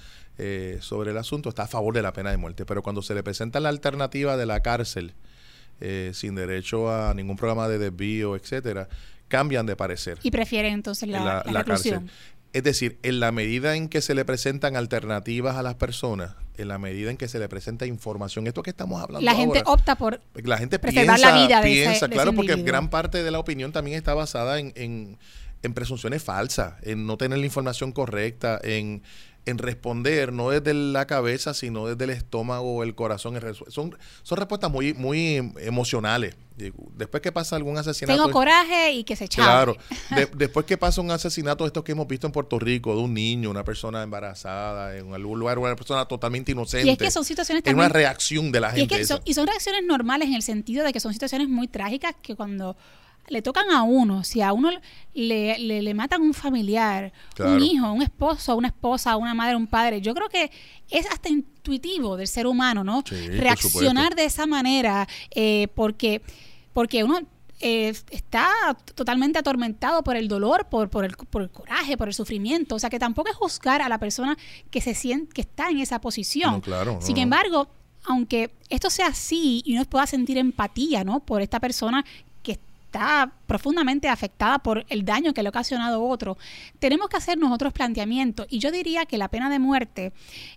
sobre 0.80 1.12
el 1.12 1.18
asunto 1.18 1.48
está 1.48 1.64
a 1.64 1.68
favor 1.68 1.94
de 1.94 2.02
la 2.02 2.12
pena 2.12 2.30
de 2.30 2.36
muerte, 2.36 2.64
pero 2.64 2.82
cuando 2.82 3.02
se 3.02 3.14
le 3.14 3.22
presenta 3.22 3.58
la 3.58 3.68
alternativa 3.68 4.36
de 4.36 4.46
la 4.46 4.60
cárcel, 4.60 5.14
eh, 5.80 6.10
sin 6.14 6.34
derecho 6.34 6.90
a 6.90 7.14
ningún 7.14 7.36
programa 7.36 7.68
de 7.68 7.78
desvío, 7.78 8.36
etcétera, 8.36 8.88
cambian 9.28 9.66
de 9.66 9.76
parecer. 9.76 10.18
Y 10.22 10.30
prefieren 10.30 10.72
entonces 10.72 11.08
la, 11.08 11.44
la, 11.44 11.64
cárcel. 11.64 12.08
Es 12.52 12.62
decir, 12.62 12.98
en 13.02 13.18
la 13.18 13.32
medida 13.32 13.74
en 13.74 13.88
que 13.88 14.00
se 14.00 14.14
le 14.14 14.24
presentan 14.24 14.76
alternativas 14.76 15.56
a 15.56 15.62
las 15.62 15.74
personas, 15.74 16.36
en 16.56 16.68
la 16.68 16.78
medida 16.78 17.10
en 17.10 17.16
que 17.16 17.26
se 17.26 17.40
le 17.40 17.48
presenta 17.48 17.84
información, 17.84 18.46
esto 18.46 18.62
que 18.62 18.70
estamos 18.70 19.02
hablando. 19.02 19.24
La 19.24 19.34
gente 19.34 19.62
opta 19.66 19.96
por 19.96 20.20
la 20.34 20.56
gente 20.56 20.78
preservar 20.78 21.18
la 21.18 21.44
vida 21.44 21.60
de 21.60 21.68
piensa, 21.68 22.08
claro, 22.08 22.32
porque 22.32 22.54
gran 22.62 22.90
parte 22.90 23.24
de 23.24 23.30
la 23.32 23.40
opinión 23.40 23.72
también 23.72 23.96
está 23.96 24.14
basada 24.14 24.60
en, 24.60 24.72
en, 24.76 25.18
en 25.64 25.74
presunciones 25.74 26.22
falsas, 26.22 26.74
en 26.82 27.06
no 27.06 27.16
tener 27.16 27.38
la 27.38 27.44
información 27.44 27.90
correcta, 27.90 28.60
en 28.62 29.02
en 29.46 29.58
responder 29.58 30.32
no 30.32 30.50
desde 30.50 30.72
la 30.74 31.06
cabeza, 31.06 31.54
sino 31.54 31.86
desde 31.86 32.04
el 32.04 32.10
estómago 32.10 32.76
o 32.76 32.82
el 32.82 32.94
corazón. 32.94 33.38
Son, 33.68 33.96
son 34.22 34.38
respuestas 34.38 34.70
muy, 34.70 34.94
muy 34.94 35.52
emocionales. 35.58 36.34
Después 36.96 37.20
que 37.20 37.32
pasa 37.32 37.56
algún 37.56 37.76
asesinato... 37.76 38.16
Tengo 38.16 38.32
coraje 38.32 38.92
y 38.92 39.04
que 39.04 39.16
se 39.16 39.24
echa. 39.24 39.42
Claro. 39.42 39.76
después 40.36 40.64
que 40.64 40.78
pasa 40.78 41.00
un 41.00 41.10
asesinato, 41.10 41.66
estos 41.66 41.82
que 41.82 41.92
hemos 41.92 42.06
visto 42.06 42.26
en 42.26 42.32
Puerto 42.32 42.58
Rico, 42.58 42.94
de 42.94 43.02
un 43.02 43.12
niño, 43.12 43.50
una 43.50 43.64
persona 43.64 44.02
embarazada, 44.02 44.96
en 44.96 45.12
algún 45.12 45.38
lugar, 45.38 45.58
una 45.58 45.74
persona 45.74 46.06
totalmente 46.06 46.52
inocente. 46.52 46.86
Y 46.86 46.92
es 46.92 46.98
que 46.98 47.10
son 47.10 47.24
situaciones 47.24 47.64
también... 47.64 47.84
Es 47.84 47.90
una 47.90 47.92
reacción 47.92 48.52
de 48.52 48.60
la 48.60 48.70
gente. 48.70 49.02
y 49.24 49.34
son 49.34 49.46
reacciones 49.46 49.84
normales 49.84 50.28
en 50.28 50.34
el 50.34 50.42
sentido 50.42 50.84
de 50.84 50.92
que 50.92 51.00
son 51.00 51.12
situaciones 51.12 51.48
muy 51.48 51.66
trágicas 51.66 52.14
que 52.22 52.36
cuando 52.36 52.76
le 53.28 53.42
tocan 53.42 53.70
a 53.70 53.82
uno, 53.82 54.24
si 54.24 54.40
a 54.42 54.52
uno 54.52 54.70
le, 55.14 55.58
le, 55.58 55.94
matan 55.94 56.22
un 56.22 56.34
familiar, 56.34 57.12
un 57.38 57.60
hijo, 57.60 57.92
un 57.92 58.02
esposo, 58.02 58.56
una 58.56 58.68
esposa, 58.68 59.16
una 59.16 59.34
madre, 59.34 59.56
un 59.56 59.66
padre, 59.66 60.00
yo 60.00 60.14
creo 60.14 60.28
que 60.28 60.50
es 60.90 61.06
hasta 61.10 61.28
intuitivo 61.28 62.16
del 62.16 62.28
ser 62.28 62.46
humano, 62.46 62.84
¿no? 62.84 63.02
Reaccionar 63.30 64.14
de 64.14 64.24
esa 64.26 64.46
manera, 64.46 65.08
eh, 65.34 65.68
porque, 65.74 66.22
porque 66.72 67.04
uno 67.04 67.20
eh, 67.60 67.94
está 68.10 68.76
totalmente 68.94 69.38
atormentado 69.38 70.02
por 70.02 70.16
el 70.16 70.28
dolor, 70.28 70.66
por, 70.68 70.90
por, 70.90 71.04
el, 71.04 71.16
por 71.16 71.42
el 71.42 71.50
coraje, 71.50 71.96
por 71.96 72.08
el 72.08 72.14
sufrimiento. 72.14 72.74
O 72.74 72.78
sea, 72.78 72.90
que 72.90 72.98
tampoco 72.98 73.30
es 73.30 73.36
juzgar 73.36 73.80
a 73.80 73.88
la 73.88 73.98
persona 73.98 74.36
que 74.70 74.80
se 74.80 74.94
siente, 74.94 75.32
que 75.32 75.40
está 75.40 75.70
en 75.70 75.78
esa 75.78 76.00
posición. 76.00 76.62
Sin 77.00 77.16
embargo, 77.16 77.68
aunque 78.04 78.50
esto 78.68 78.90
sea 78.90 79.06
así 79.06 79.62
y 79.64 79.74
uno 79.74 79.84
pueda 79.86 80.06
sentir 80.06 80.36
empatía, 80.36 81.04
¿no? 81.04 81.20
Por 81.20 81.42
esta 81.42 81.60
persona 81.60 82.04
está 82.94 83.32
profundamente 83.46 84.08
afectada 84.08 84.60
por 84.60 84.86
el 84.88 85.04
daño 85.04 85.34
que 85.34 85.42
le 85.42 85.48
ha 85.48 85.50
ocasionado 85.50 86.04
otro, 86.04 86.38
tenemos 86.78 87.08
que 87.08 87.16
hacer 87.16 87.36
nosotros 87.38 87.72
planteamientos. 87.72 88.46
Y 88.48 88.60
yo 88.60 88.70
diría 88.70 89.04
que 89.04 89.18
la 89.18 89.28
pena 89.28 89.50
de 89.50 89.58
muerte 89.58 90.12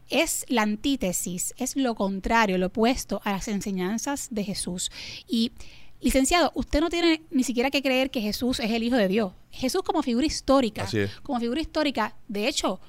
es 0.10 0.46
la 0.48 0.62
antítesis, 0.62 1.56
es 1.58 1.76
lo 1.76 1.96
contrario, 1.96 2.60
lo 2.60 2.68
opuesto 2.68 3.22
a 3.24 3.32
las 3.32 3.48
enseñanzas 3.48 4.28
de 4.30 4.44
Jesús. 4.44 4.92
Y 5.28 5.52
Licenciado, 6.00 6.52
usted 6.54 6.80
no 6.80 6.90
tiene 6.90 7.24
ni 7.32 7.44
siquiera 7.44 7.72
que 7.72 7.82
creer 7.82 8.12
que 8.12 8.22
Jesús 8.22 8.60
es 8.60 8.70
el 8.70 8.84
Hijo 8.84 8.98
de 8.98 9.08
Dios. 9.08 9.34
Jesús 9.50 9.82
como 9.82 10.04
figura 10.04 10.28
histórica, 10.28 10.88
como 11.24 11.40
figura 11.40 11.60
histórica, 11.60 12.16
de 12.28 12.48
hecho, 12.48 12.80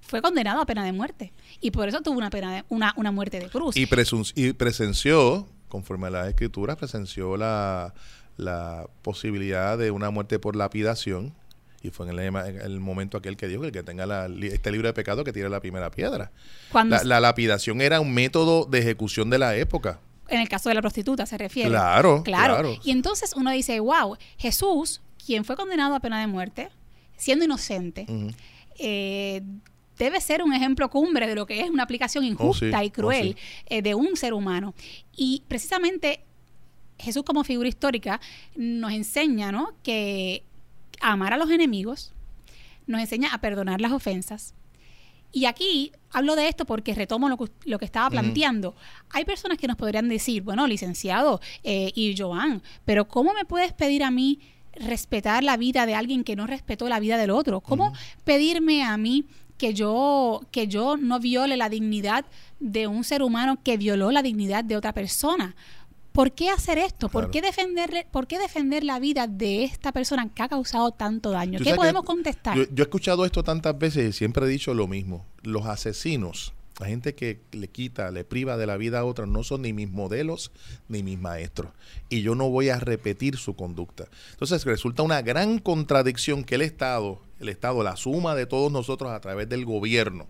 fue 0.00 0.22
condenado 0.22 0.60
a 0.60 0.64
pena 0.66 0.84
de 0.84 0.92
muerte. 0.92 1.32
Y 1.60 1.72
por 1.72 1.88
eso 1.88 2.02
tuvo 2.02 2.18
una 2.18 2.30
pena 2.30 2.54
de, 2.54 2.64
una, 2.68 2.94
una 2.96 3.10
muerte 3.10 3.40
de 3.40 3.48
cruz. 3.48 3.76
Y, 3.76 3.88
y 4.36 4.52
presenció, 4.52 5.48
conforme 5.66 6.06
a 6.06 6.10
las 6.10 6.28
escrituras, 6.28 6.76
presenció 6.76 7.36
la, 7.36 7.94
la 8.36 8.86
posibilidad 9.02 9.78
de 9.78 9.90
una 9.90 10.10
muerte 10.10 10.38
por 10.38 10.56
lapidación. 10.56 11.34
Y 11.82 11.90
fue 11.90 12.08
en 12.08 12.18
el, 12.18 12.78
momento 12.78 13.18
aquel 13.18 13.36
que 13.36 13.48
dijo 13.48 13.62
que 13.62 13.66
el 13.68 13.72
que 13.72 13.82
tenga 13.82 14.06
la, 14.06 14.26
este 14.26 14.70
libro 14.70 14.86
de 14.86 14.94
pecado 14.94 15.24
que 15.24 15.32
tire 15.32 15.48
la 15.48 15.58
primera 15.58 15.90
piedra. 15.90 16.30
La, 16.72 17.02
la, 17.02 17.18
lapidación 17.18 17.80
era 17.80 18.00
un 18.00 18.14
método 18.14 18.66
de 18.66 18.78
ejecución 18.78 19.30
de 19.30 19.38
la 19.38 19.56
época. 19.56 19.98
En 20.28 20.40
el 20.40 20.48
caso 20.48 20.68
de 20.68 20.76
la 20.76 20.80
prostituta 20.80 21.26
se 21.26 21.36
refiere. 21.36 21.70
Claro, 21.70 22.22
claro. 22.22 22.78
Y 22.84 22.92
entonces 22.92 23.32
uno 23.34 23.50
dice, 23.50 23.80
wow, 23.80 24.16
Jesús, 24.38 25.00
quien 25.24 25.44
fue 25.44 25.56
condenado 25.56 25.96
a 25.96 26.00
pena 26.00 26.20
de 26.20 26.28
muerte, 26.28 26.70
siendo 27.16 27.44
inocente, 27.44 28.06
eh, 28.78 29.42
debe 29.98 30.20
ser 30.20 30.42
un 30.42 30.52
ejemplo 30.52 30.88
cumbre 30.88 31.26
de 31.26 31.34
lo 31.34 31.46
que 31.46 31.60
es 31.60 31.70
una 31.70 31.82
aplicación 31.82 32.24
oh, 32.24 32.26
injusta 32.26 32.84
y 32.84 32.88
oh, 32.88 32.92
cruel 32.92 33.36
eh, 33.66 33.82
de 33.82 33.94
un 33.94 34.16
ser 34.16 34.34
humano. 34.34 34.74
Y 35.16 35.42
precisamente 35.48 36.24
Jesús 37.02 37.22
como 37.24 37.44
figura 37.44 37.68
histórica 37.68 38.20
nos 38.56 38.92
enseña 38.92 39.52
¿no? 39.52 39.74
que 39.82 40.44
amar 41.00 41.32
a 41.32 41.36
los 41.36 41.50
enemigos, 41.50 42.12
nos 42.86 43.00
enseña 43.00 43.32
a 43.32 43.38
perdonar 43.38 43.80
las 43.80 43.92
ofensas. 43.92 44.54
Y 45.32 45.46
aquí 45.46 45.92
hablo 46.10 46.36
de 46.36 46.48
esto 46.48 46.66
porque 46.66 46.94
retomo 46.94 47.28
lo 47.28 47.38
que, 47.38 47.50
lo 47.64 47.78
que 47.78 47.86
estaba 47.86 48.10
planteando. 48.10 48.74
Hay 49.10 49.24
personas 49.24 49.56
que 49.56 49.66
nos 49.66 49.76
podrían 49.76 50.08
decir, 50.08 50.42
bueno, 50.42 50.66
licenciado 50.66 51.40
eh, 51.64 51.90
y 51.94 52.14
Joan, 52.16 52.62
pero 52.84 53.08
¿cómo 53.08 53.32
me 53.32 53.46
puedes 53.46 53.72
pedir 53.72 54.04
a 54.04 54.10
mí 54.10 54.40
respetar 54.74 55.42
la 55.42 55.56
vida 55.56 55.86
de 55.86 55.94
alguien 55.94 56.22
que 56.22 56.36
no 56.36 56.46
respetó 56.46 56.88
la 56.88 57.00
vida 57.00 57.16
del 57.16 57.30
otro? 57.30 57.60
¿Cómo 57.60 57.94
pedirme 58.24 58.84
a 58.84 58.96
mí 58.98 59.24
que 59.56 59.72
yo, 59.72 60.42
que 60.50 60.68
yo 60.68 60.98
no 60.98 61.18
viole 61.18 61.56
la 61.56 61.70
dignidad 61.70 62.26
de 62.60 62.86
un 62.86 63.02
ser 63.02 63.22
humano 63.22 63.58
que 63.62 63.78
violó 63.78 64.10
la 64.10 64.22
dignidad 64.22 64.64
de 64.64 64.76
otra 64.76 64.92
persona? 64.92 65.56
¿Por 66.12 66.32
qué 66.32 66.50
hacer 66.50 66.78
esto? 66.78 67.08
¿Por, 67.08 67.30
qué 67.30 67.40
defenderle, 67.40 68.06
¿Por 68.10 68.26
qué 68.26 68.38
defender 68.38 68.84
la 68.84 68.98
vida 68.98 69.26
de 69.26 69.64
esta 69.64 69.92
persona 69.92 70.28
que 70.28 70.42
ha 70.42 70.48
causado 70.48 70.90
tanto 70.90 71.30
daño? 71.30 71.58
¿Qué 71.62 71.74
podemos 71.74 72.04
contestar? 72.04 72.56
Yo, 72.56 72.64
he 72.76 72.82
escuchado 72.82 73.24
esto 73.24 73.42
tantas 73.42 73.78
veces 73.78 74.10
y 74.10 74.12
siempre 74.12 74.44
he 74.44 74.48
dicho 74.48 74.74
lo 74.74 74.86
mismo. 74.86 75.24
Los 75.42 75.64
asesinos, 75.64 76.52
la 76.78 76.86
gente 76.86 77.14
que 77.14 77.40
le 77.52 77.68
quita, 77.68 78.10
le 78.10 78.24
priva 78.24 78.58
de 78.58 78.66
la 78.66 78.76
vida 78.76 79.00
a 79.00 79.04
otra, 79.04 79.24
no 79.24 79.42
son 79.42 79.62
ni 79.62 79.72
mis 79.72 79.90
modelos 79.90 80.52
ni 80.88 81.02
mis 81.02 81.18
maestros. 81.18 81.72
Y 82.10 82.20
yo 82.20 82.34
no 82.34 82.50
voy 82.50 82.68
a 82.68 82.78
repetir 82.78 83.38
su 83.38 83.56
conducta. 83.56 84.04
Entonces 84.32 84.64
resulta 84.66 85.02
una 85.02 85.22
gran 85.22 85.58
contradicción 85.58 86.44
que 86.44 86.56
el 86.56 86.62
Estado, 86.62 87.22
el 87.40 87.48
Estado, 87.48 87.82
la 87.82 87.96
suma 87.96 88.34
de 88.34 88.44
todos 88.44 88.70
nosotros 88.70 89.12
a 89.12 89.20
través 89.20 89.48
del 89.48 89.64
gobierno, 89.64 90.26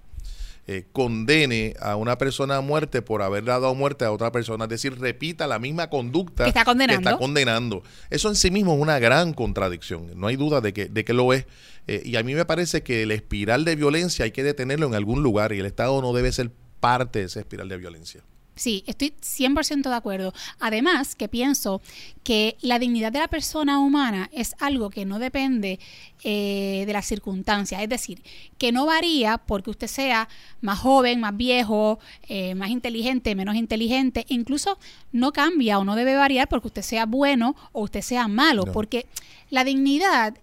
eh, 0.66 0.84
condene 0.92 1.74
a 1.80 1.96
una 1.96 2.18
persona 2.18 2.56
a 2.56 2.60
muerte 2.60 3.02
por 3.02 3.22
haber 3.22 3.44
dado 3.44 3.74
muerte 3.74 4.04
a 4.04 4.12
otra 4.12 4.30
persona, 4.30 4.64
es 4.64 4.70
decir, 4.70 4.98
repita 4.98 5.46
la 5.46 5.58
misma 5.58 5.90
conducta 5.90 6.44
que 6.44 6.50
está 6.50 6.64
condenando. 6.64 7.18
condenando. 7.18 7.82
Eso 8.10 8.28
en 8.28 8.36
sí 8.36 8.50
mismo 8.50 8.74
es 8.74 8.80
una 8.80 8.98
gran 8.98 9.32
contradicción, 9.32 10.10
no 10.14 10.28
hay 10.28 10.36
duda 10.36 10.60
de 10.60 10.72
que, 10.72 10.86
de 10.86 11.04
que 11.04 11.14
lo 11.14 11.32
es. 11.32 11.46
Eh, 11.88 12.02
y 12.04 12.14
a 12.14 12.22
mí 12.22 12.34
me 12.34 12.44
parece 12.44 12.82
que 12.82 13.04
la 13.06 13.14
espiral 13.14 13.64
de 13.64 13.74
violencia 13.74 14.24
hay 14.24 14.30
que 14.30 14.44
detenerlo 14.44 14.86
en 14.86 14.94
algún 14.94 15.22
lugar 15.22 15.52
y 15.52 15.58
el 15.58 15.66
Estado 15.66 16.00
no 16.00 16.12
debe 16.12 16.30
ser 16.30 16.52
parte 16.78 17.18
de 17.18 17.24
esa 17.24 17.40
espiral 17.40 17.68
de 17.68 17.76
violencia. 17.76 18.22
Sí, 18.54 18.84
estoy 18.86 19.14
100% 19.20 19.88
de 19.88 19.94
acuerdo. 19.94 20.34
Además, 20.60 21.14
que 21.14 21.26
pienso 21.26 21.80
que 22.22 22.58
la 22.60 22.78
dignidad 22.78 23.10
de 23.10 23.18
la 23.18 23.28
persona 23.28 23.78
humana 23.78 24.28
es 24.32 24.54
algo 24.58 24.90
que 24.90 25.06
no 25.06 25.18
depende 25.18 25.80
eh, 26.22 26.84
de 26.86 26.92
las 26.92 27.06
circunstancias. 27.06 27.82
Es 27.82 27.88
decir, 27.88 28.22
que 28.58 28.70
no 28.70 28.84
varía 28.84 29.38
porque 29.38 29.70
usted 29.70 29.86
sea 29.86 30.28
más 30.60 30.78
joven, 30.78 31.20
más 31.20 31.34
viejo, 31.34 31.98
eh, 32.28 32.54
más 32.54 32.68
inteligente, 32.68 33.34
menos 33.34 33.56
inteligente. 33.56 34.26
incluso 34.28 34.78
no 35.12 35.32
cambia 35.32 35.78
o 35.78 35.84
no 35.84 35.96
debe 35.96 36.14
variar 36.14 36.48
porque 36.48 36.68
usted 36.68 36.82
sea 36.82 37.06
bueno 37.06 37.56
o 37.72 37.82
usted 37.82 38.02
sea 38.02 38.28
malo. 38.28 38.64
Porque 38.64 39.06
la 39.48 39.64
dignidad 39.64 40.34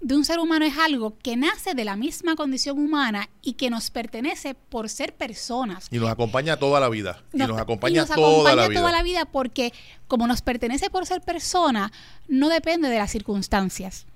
de 0.00 0.14
un 0.14 0.24
ser 0.24 0.38
humano 0.38 0.64
es 0.64 0.76
algo 0.78 1.16
que 1.18 1.36
nace 1.36 1.74
de 1.74 1.84
la 1.84 1.96
misma 1.96 2.36
condición 2.36 2.78
humana 2.78 3.28
y 3.42 3.54
que 3.54 3.70
nos 3.70 3.90
pertenece 3.90 4.54
por 4.54 4.88
ser 4.88 5.14
personas. 5.14 5.88
Y 5.90 5.98
nos 5.98 6.10
acompaña 6.10 6.56
toda 6.58 6.80
la 6.80 6.88
vida. 6.88 7.22
y 7.32 7.38
nos 7.38 7.58
acompaña, 7.58 8.06
toda, 8.06 8.54
la 8.54 8.68
vida. 8.68 8.80
toda 8.80 8.92
la 8.92 9.02
vida 9.02 9.24
porque 9.24 9.72
como 10.06 10.26
nos 10.26 10.42
pertenece 10.42 10.90
por 10.90 11.06
ser 11.06 11.22
persona, 11.22 11.92
no 12.28 12.48
depende 12.48 12.88
de 12.88 12.98
las 12.98 13.10
circunstancias. 13.10 14.06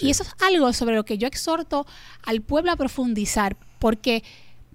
y 0.00 0.10
eso 0.10 0.22
es 0.22 0.34
algo 0.40 0.72
sobre 0.72 0.96
lo 0.96 1.04
que 1.04 1.18
yo 1.18 1.26
exhorto 1.26 1.86
al 2.22 2.40
pueblo 2.40 2.72
a 2.72 2.76
profundizar, 2.76 3.56
porque 3.78 4.24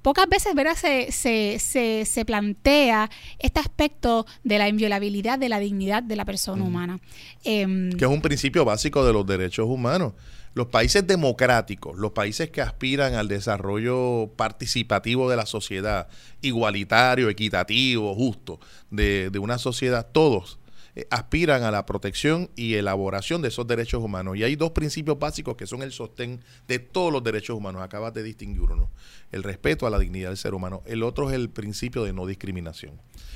pocas 0.05 0.29
veces 0.29 0.53
¿verdad? 0.53 0.75
Se, 0.75 1.11
se, 1.11 2.05
se, 2.05 2.25
plantea 2.25 3.09
este 3.39 3.59
aspecto 3.59 4.27
de 4.43 4.59
la 4.59 4.69
inviolabilidad 4.69 5.39
de 5.39 5.49
la 5.49 5.57
dignidad 5.57 6.03
de 6.03 6.15
la 6.15 6.25
persona 6.25 6.63
humana. 6.63 6.99
Em, 7.43 7.89
que 7.91 8.05
es 8.05 8.11
un 8.11 8.21
principio 8.21 8.63
básico 8.65 9.03
de 9.03 9.13
los 9.13 9.25
derechos 9.25 9.65
humanos. 9.67 10.13
Los 10.53 10.67
países 10.67 11.07
democráticos, 11.07 11.97
los 11.97 12.11
países 12.11 12.51
que 12.51 12.61
aspiran 12.61 13.15
al 13.15 13.27
desarrollo 13.27 14.29
participativo 14.35 15.27
de 15.27 15.37
la 15.37 15.47
sociedad, 15.47 16.07
igualitario, 16.43 17.27
equitativo, 17.27 18.13
justo, 18.13 18.59
de, 18.91 19.31
de 19.31 19.39
una 19.39 19.57
sociedad, 19.57 20.05
todos 20.11 20.59
eh, 20.95 21.07
aspiran 21.09 21.63
a 21.63 21.71
la 21.71 21.85
protección 21.85 22.49
y 22.55 22.75
elaboración 22.75 23.41
de 23.41 23.49
esos 23.49 23.67
derechos 23.67 24.01
humanos. 24.01 24.37
Y 24.37 24.43
hay 24.43 24.55
dos 24.55 24.71
principios 24.71 25.19
básicos 25.19 25.57
que 25.57 25.67
son 25.67 25.83
el 25.83 25.91
sostén 25.91 26.39
de 26.67 26.79
todos 26.79 27.11
los 27.11 27.21
derechos 27.21 27.57
humanos. 27.57 27.81
Acabas 27.81 28.13
de 28.13 28.23
distinguir 28.23 28.61
uno, 28.61 28.89
el 29.31 29.43
respeto 29.43 29.85
a 29.85 29.89
la 29.89 29.99
dignidad 29.99 30.29
del 30.29 30.37
ser 30.37 30.53
humano. 30.53 30.83
El 30.85 31.03
otro 31.03 31.29
es 31.29 31.35
el 31.35 31.49
principio 31.49 32.03
de 32.05 32.13
no 32.13 32.25
discriminación. 32.25 32.93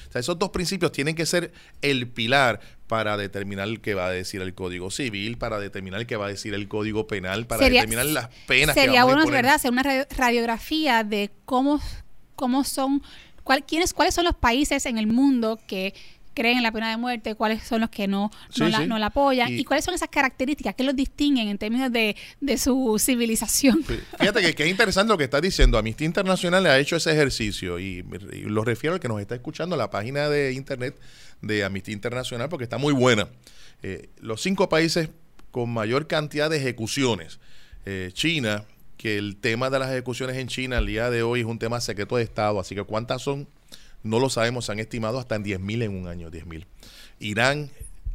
O 0.09 0.11
sea, 0.11 0.21
esos 0.21 0.39
dos 0.39 0.49
principios 0.49 0.91
tienen 0.91 1.15
que 1.15 1.25
ser 1.25 1.51
el 1.81 2.07
pilar 2.07 2.61
para 2.87 3.17
determinar 3.17 3.67
qué 3.81 3.93
va 3.93 4.07
a 4.07 4.11
decir 4.11 4.41
el 4.41 4.55
Código 4.55 4.89
Civil, 4.89 5.37
para 5.37 5.59
determinar 5.59 6.07
qué 6.07 6.15
va 6.15 6.25
a 6.25 6.29
decir 6.29 6.53
el 6.53 6.67
Código 6.67 7.07
Penal, 7.07 7.45
para 7.45 7.69
determinar 7.69 8.05
las 8.05 8.29
penas 8.47 8.73
sería 8.73 8.91
que 8.91 8.97
vamos 8.99 9.15
bueno, 9.15 9.29
a 9.29 9.31
¿verdad?, 9.31 9.55
hacer 9.55 9.71
una 9.71 9.83
radiografía 9.83 11.03
de 11.03 11.29
cómo, 11.45 11.79
cómo 12.35 12.63
son, 12.63 13.03
cuál, 13.43 13.65
quiénes, 13.65 13.93
cuáles 13.93 14.15
son 14.15 14.25
los 14.25 14.35
países 14.35 14.87
en 14.87 14.97
el 14.97 15.05
mundo 15.05 15.59
que 15.67 15.93
creen 16.39 16.57
en 16.57 16.63
la 16.63 16.71
pena 16.71 16.89
de 16.89 16.95
muerte, 16.95 17.35
cuáles 17.35 17.63
son 17.63 17.81
los 17.81 17.89
que 17.89 18.07
no, 18.07 18.31
no, 18.57 18.69
la, 18.69 18.85
no 18.85 18.97
la, 18.97 19.07
apoyan 19.07 19.51
y, 19.51 19.65
cuáles 19.65 19.83
son 19.83 19.93
esas 19.93 20.07
características 20.07 20.73
que 20.73 20.85
los 20.85 20.95
distinguen 20.95 21.49
en 21.49 21.57
términos 21.57 21.91
de, 21.91 22.15
de 22.39 22.57
su 22.57 22.95
civilización. 22.97 23.83
Fíjate 23.83 24.41
que, 24.41 24.55
que, 24.55 24.63
es 24.63 24.69
interesante 24.69 25.11
lo 25.11 25.17
que 25.17 25.25
está 25.25 25.41
diciendo. 25.41 25.77
Amnistía 25.77 26.07
Internacional 26.07 26.65
ha 26.65 26.79
hecho 26.79 26.95
ese 26.95 27.11
ejercicio 27.11 27.77
y, 27.77 28.05
lo 28.45 28.63
refiero 28.63 28.93
al 28.93 29.01
que 29.01 29.09
nos 29.09 29.19
está 29.19 29.35
escuchando 29.35 29.75
la 29.75 29.89
página 29.89 30.29
de 30.29 30.53
internet 30.53 30.95
de 31.41 31.65
Amnistía 31.65 31.93
Internacional 31.93 32.47
porque 32.47 32.63
está 32.63 32.77
muy 32.77 32.93
buena. 32.93 33.27
Eh, 33.83 34.09
los 34.21 34.41
cinco 34.41 34.69
países 34.69 35.09
con 35.51 35.69
mayor 35.69 36.07
cantidad 36.07 36.49
de 36.49 36.57
ejecuciones. 36.57 37.39
Eh, 37.85 38.11
China, 38.13 38.63
que 38.95 39.17
el 39.17 39.35
tema 39.35 39.69
de 39.69 39.79
las 39.79 39.91
ejecuciones 39.91 40.37
en 40.37 40.47
China 40.47 40.77
al 40.77 40.85
día 40.85 41.09
de 41.09 41.21
hoy 41.21 41.41
es 41.41 41.45
un 41.45 41.59
tema 41.59 41.81
secreto 41.81 42.15
de 42.15 42.23
Estado, 42.23 42.59
así 42.59 42.75
que 42.75 42.83
cuántas 42.83 43.21
son, 43.21 43.47
no 44.03 44.19
lo 44.19 44.29
sabemos, 44.29 44.65
se 44.65 44.71
han 44.71 44.79
estimado 44.79 45.19
hasta 45.19 45.35
en 45.35 45.43
10.000 45.43 45.83
en 45.83 45.97
un 45.97 46.07
año, 46.07 46.31
10.000. 46.31 46.65
Irán, 47.19 47.69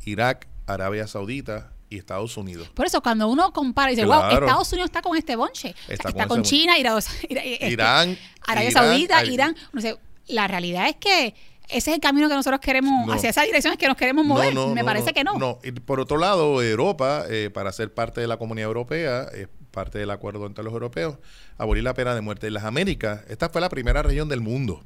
Irak, 0.05 0.49
Arabia 0.66 1.07
Saudita, 1.07 1.70
y 1.90 1.99
Estados 1.99 2.37
Unidos. 2.37 2.68
Por 2.75 2.87
eso, 2.87 3.03
cuando 3.03 3.29
uno 3.29 3.53
compara 3.53 3.92
y 3.92 3.94
dice, 3.94 4.07
wow, 4.07 4.31
Estados 4.31 4.73
Unidos 4.73 4.88
está 4.88 5.03
con 5.03 5.16
este 5.16 5.37
bonche, 5.37 5.75
está, 5.88 6.27
con, 6.27 6.42
China, 6.42 6.79
Irán, 6.79 7.01
Irán 7.61 8.18
Arabia 8.47 8.70
Saudita, 8.70 9.25
Irán. 9.25 9.57
No 9.73 9.81
sé, 9.81 9.97
la 10.27 10.49
realidad 10.49 10.88
es 10.88 10.97
que 10.97 11.35
ese 11.68 11.90
es 11.90 11.94
el 11.94 12.01
camino 12.01 12.29
que 12.29 12.35
nosotros 12.35 12.61
queremos, 12.61 13.11
hacia 13.14 13.31
esa 13.31 13.42
dirección 13.42 13.73
es 13.73 13.79
que 13.79 13.88
nos 13.88 13.97
queremos 13.97 14.27
mover. 14.27 14.55
Me 14.55 14.85
parece 14.85 15.12
que 15.12 15.25
no. 15.25 15.38
No, 15.38 15.59
y 15.62 15.73
por 15.73 16.01
otro 16.01 16.18
lado, 16.18 16.62
Europa, 16.62 17.25
eh, 17.29 17.51
para 17.53 17.73
ser 17.73 17.92
parte 17.92 18.20
de 18.20 18.27
la 18.27 18.37
comunidad 18.37 18.68
europea, 18.68 19.29
es 19.33 19.49
parte 19.70 19.99
del 19.99 20.11
acuerdo 20.11 20.47
entre 20.47 20.62
los 20.62 20.73
europeos, 20.73 21.16
abolir 21.59 21.83
la 21.83 21.94
pena 21.94 22.14
de 22.14 22.20
muerte. 22.20 22.47
En 22.49 22.55
las 22.55 22.64
Américas, 22.64 23.23
esta 23.29 23.49
fue 23.49 23.61
la 23.61 23.68
primera 23.68 24.03
región 24.03 24.29
del 24.29 24.40
mundo 24.40 24.85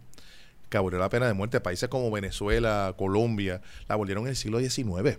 que 0.69 0.77
abolió 0.77 0.99
la 0.99 1.09
pena 1.09 1.27
de 1.27 1.35
muerte. 1.35 1.61
Países 1.61 1.89
como 1.89 2.11
Venezuela, 2.11 2.95
Colombia, 2.97 3.61
la 3.89 3.95
abolieron 3.95 4.25
en 4.25 4.31
el 4.31 4.37
siglo 4.37 4.61
XIX. 4.61 5.19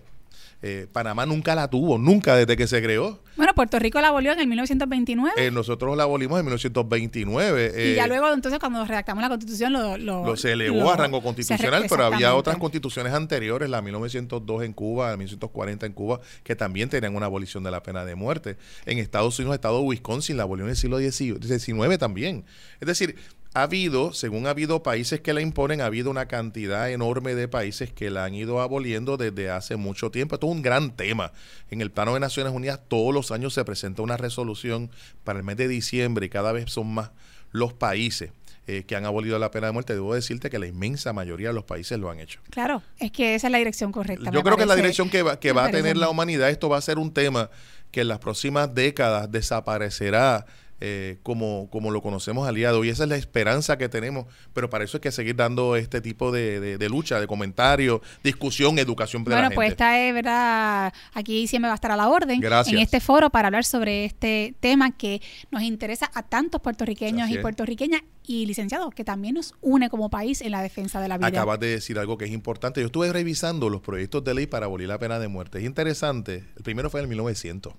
Eh, 0.62 0.86
Panamá 0.92 1.24
nunca 1.24 1.54
la 1.54 1.70
tuvo, 1.70 1.96
nunca 1.96 2.36
desde 2.36 2.54
que 2.54 2.66
se 2.66 2.82
creó. 2.82 3.18
Bueno, 3.36 3.54
Puerto 3.54 3.78
Rico 3.78 3.98
la 4.00 4.08
abolió 4.08 4.32
en 4.32 4.40
el 4.40 4.46
1929. 4.46 5.46
Eh, 5.46 5.50
nosotros 5.50 5.96
la 5.96 6.02
abolimos 6.02 6.38
en 6.38 6.44
1929. 6.44 7.92
y 7.92 7.94
ya 7.94 8.04
eh, 8.04 8.08
luego, 8.08 8.30
entonces, 8.30 8.60
cuando 8.60 8.84
redactamos 8.84 9.22
la 9.22 9.30
constitución, 9.30 9.72
lo, 9.72 9.96
lo, 9.96 10.36
se 10.36 10.52
elevó 10.52 10.90
a 10.90 10.96
rango 10.98 11.22
constitucional, 11.22 11.86
pero 11.88 12.04
había 12.04 12.34
otras 12.34 12.58
constituciones 12.58 13.14
anteriores, 13.14 13.70
la 13.70 13.80
1902 13.80 14.64
en 14.64 14.74
Cuba, 14.74 15.10
la 15.10 15.16
1940 15.16 15.86
en 15.86 15.92
Cuba, 15.94 16.20
que 16.44 16.54
también 16.54 16.90
tenían 16.90 17.16
una 17.16 17.24
abolición 17.24 17.64
de 17.64 17.70
la 17.70 17.82
pena 17.82 18.04
de 18.04 18.14
muerte. 18.14 18.58
En 18.84 18.98
Estados 18.98 19.38
Unidos, 19.38 19.54
el 19.54 19.60
estado 19.60 19.78
de 19.78 19.84
Wisconsin 19.86 20.36
la 20.36 20.42
abolió 20.42 20.66
en 20.66 20.70
el 20.70 20.76
siglo 20.76 20.98
XIX 20.98 21.98
también. 21.98 22.44
Es 22.80 22.86
decir, 22.86 23.16
ha 23.52 23.62
habido, 23.62 24.12
según 24.12 24.46
ha 24.46 24.50
habido 24.50 24.82
países 24.82 25.20
que 25.20 25.34
la 25.34 25.40
imponen, 25.40 25.80
ha 25.80 25.86
habido 25.86 26.10
una 26.10 26.26
cantidad 26.26 26.90
enorme 26.90 27.34
de 27.34 27.48
países 27.48 27.92
que 27.92 28.10
la 28.10 28.24
han 28.24 28.34
ido 28.34 28.60
aboliendo 28.60 29.16
desde 29.16 29.50
hace 29.50 29.76
mucho 29.76 30.10
tiempo. 30.10 30.36
Esto 30.36 30.46
es 30.46 30.52
un 30.52 30.62
gran 30.62 30.94
tema. 30.94 31.32
En 31.68 31.80
el 31.80 31.90
plano 31.90 32.14
de 32.14 32.20
Naciones 32.20 32.52
Unidas 32.52 32.80
todos 32.86 33.12
los 33.12 33.32
años 33.32 33.52
se 33.52 33.64
presenta 33.64 34.02
una 34.02 34.16
resolución 34.16 34.90
para 35.24 35.40
el 35.40 35.44
mes 35.44 35.56
de 35.56 35.66
diciembre 35.66 36.26
y 36.26 36.28
cada 36.28 36.52
vez 36.52 36.70
son 36.70 36.94
más 36.94 37.10
los 37.50 37.72
países 37.72 38.30
eh, 38.68 38.84
que 38.86 38.94
han 38.94 39.04
abolido 39.04 39.36
la 39.40 39.50
pena 39.50 39.66
de 39.66 39.72
muerte. 39.72 39.94
Debo 39.94 40.14
decirte 40.14 40.48
que 40.48 40.60
la 40.60 40.68
inmensa 40.68 41.12
mayoría 41.12 41.48
de 41.48 41.54
los 41.54 41.64
países 41.64 41.98
lo 41.98 42.08
han 42.08 42.20
hecho. 42.20 42.38
Claro, 42.50 42.82
es 43.00 43.10
que 43.10 43.34
esa 43.34 43.48
es 43.48 43.50
la 43.50 43.58
dirección 43.58 43.90
correcta. 43.90 44.30
Yo 44.30 44.44
creo 44.44 44.56
que 44.56 44.62
es 44.62 44.68
la 44.68 44.76
dirección 44.76 45.10
que 45.10 45.22
va, 45.22 45.40
que 45.40 45.50
va 45.50 45.64
a 45.64 45.70
tener 45.72 45.96
la 45.96 46.08
humanidad. 46.08 46.50
Esto 46.50 46.68
va 46.68 46.78
a 46.78 46.80
ser 46.80 46.98
un 46.98 47.12
tema 47.12 47.50
que 47.90 48.02
en 48.02 48.08
las 48.08 48.20
próximas 48.20 48.72
décadas 48.72 49.32
desaparecerá 49.32 50.46
eh, 50.80 51.18
como, 51.22 51.68
como 51.70 51.90
lo 51.90 52.00
conocemos 52.00 52.48
al 52.48 52.54
día 52.54 52.72
de 52.72 52.78
hoy. 52.78 52.88
Esa 52.88 53.04
es 53.04 53.08
la 53.10 53.16
esperanza 53.16 53.76
que 53.76 53.88
tenemos, 53.88 54.26
pero 54.54 54.70
para 54.70 54.84
eso 54.84 54.96
hay 54.96 55.02
que 55.02 55.12
seguir 55.12 55.36
dando 55.36 55.76
este 55.76 56.00
tipo 56.00 56.32
de, 56.32 56.78
de, 56.78 56.88
lucha, 56.88 57.20
de 57.20 57.26
comentarios, 57.26 58.00
discusión, 58.24 58.78
educación. 58.78 59.22
De 59.24 59.34
bueno, 59.34 59.50
pues 59.54 59.72
esta 59.72 60.00
es 60.00 60.14
verdad, 60.14 60.92
aquí 61.12 61.46
siempre 61.46 61.68
va 61.68 61.74
a 61.74 61.76
estar 61.76 61.90
a 61.90 61.96
la 61.96 62.08
orden 62.08 62.42
en 62.42 62.78
este 62.78 63.00
foro 63.00 63.30
para 63.30 63.48
hablar 63.48 63.64
sobre 63.64 64.04
este 64.04 64.54
tema 64.60 64.96
que 64.96 65.20
nos 65.50 65.62
interesa 65.62 66.10
a 66.14 66.22
tantos 66.22 66.60
puertorriqueños 66.60 67.28
y 67.28 67.38
puertorriqueñas 67.38 68.02
y 68.26 68.46
licenciados, 68.46 68.94
que 68.94 69.04
también 69.04 69.34
nos 69.34 69.54
une 69.60 69.90
como 69.90 70.08
país 70.08 70.40
en 70.40 70.52
la 70.52 70.62
defensa 70.62 71.00
de 71.00 71.08
la 71.08 71.18
vida. 71.18 71.26
Acabas 71.26 71.58
de 71.60 71.68
decir 71.68 71.98
algo 71.98 72.16
que 72.16 72.26
es 72.26 72.30
importante. 72.30 72.80
Yo 72.80 72.86
estuve 72.86 73.12
revisando 73.12 73.68
los 73.68 73.80
proyectos 73.80 74.22
de 74.24 74.34
ley 74.34 74.46
para 74.46 74.66
abolir 74.66 74.88
la 74.88 74.98
pena 74.98 75.18
de 75.18 75.28
muerte. 75.28 75.58
Es 75.58 75.64
interesante. 75.64 76.44
El 76.56 76.62
primero 76.62 76.90
fue 76.90 77.00
en 77.00 77.04
el 77.04 77.08
1900. 77.08 77.74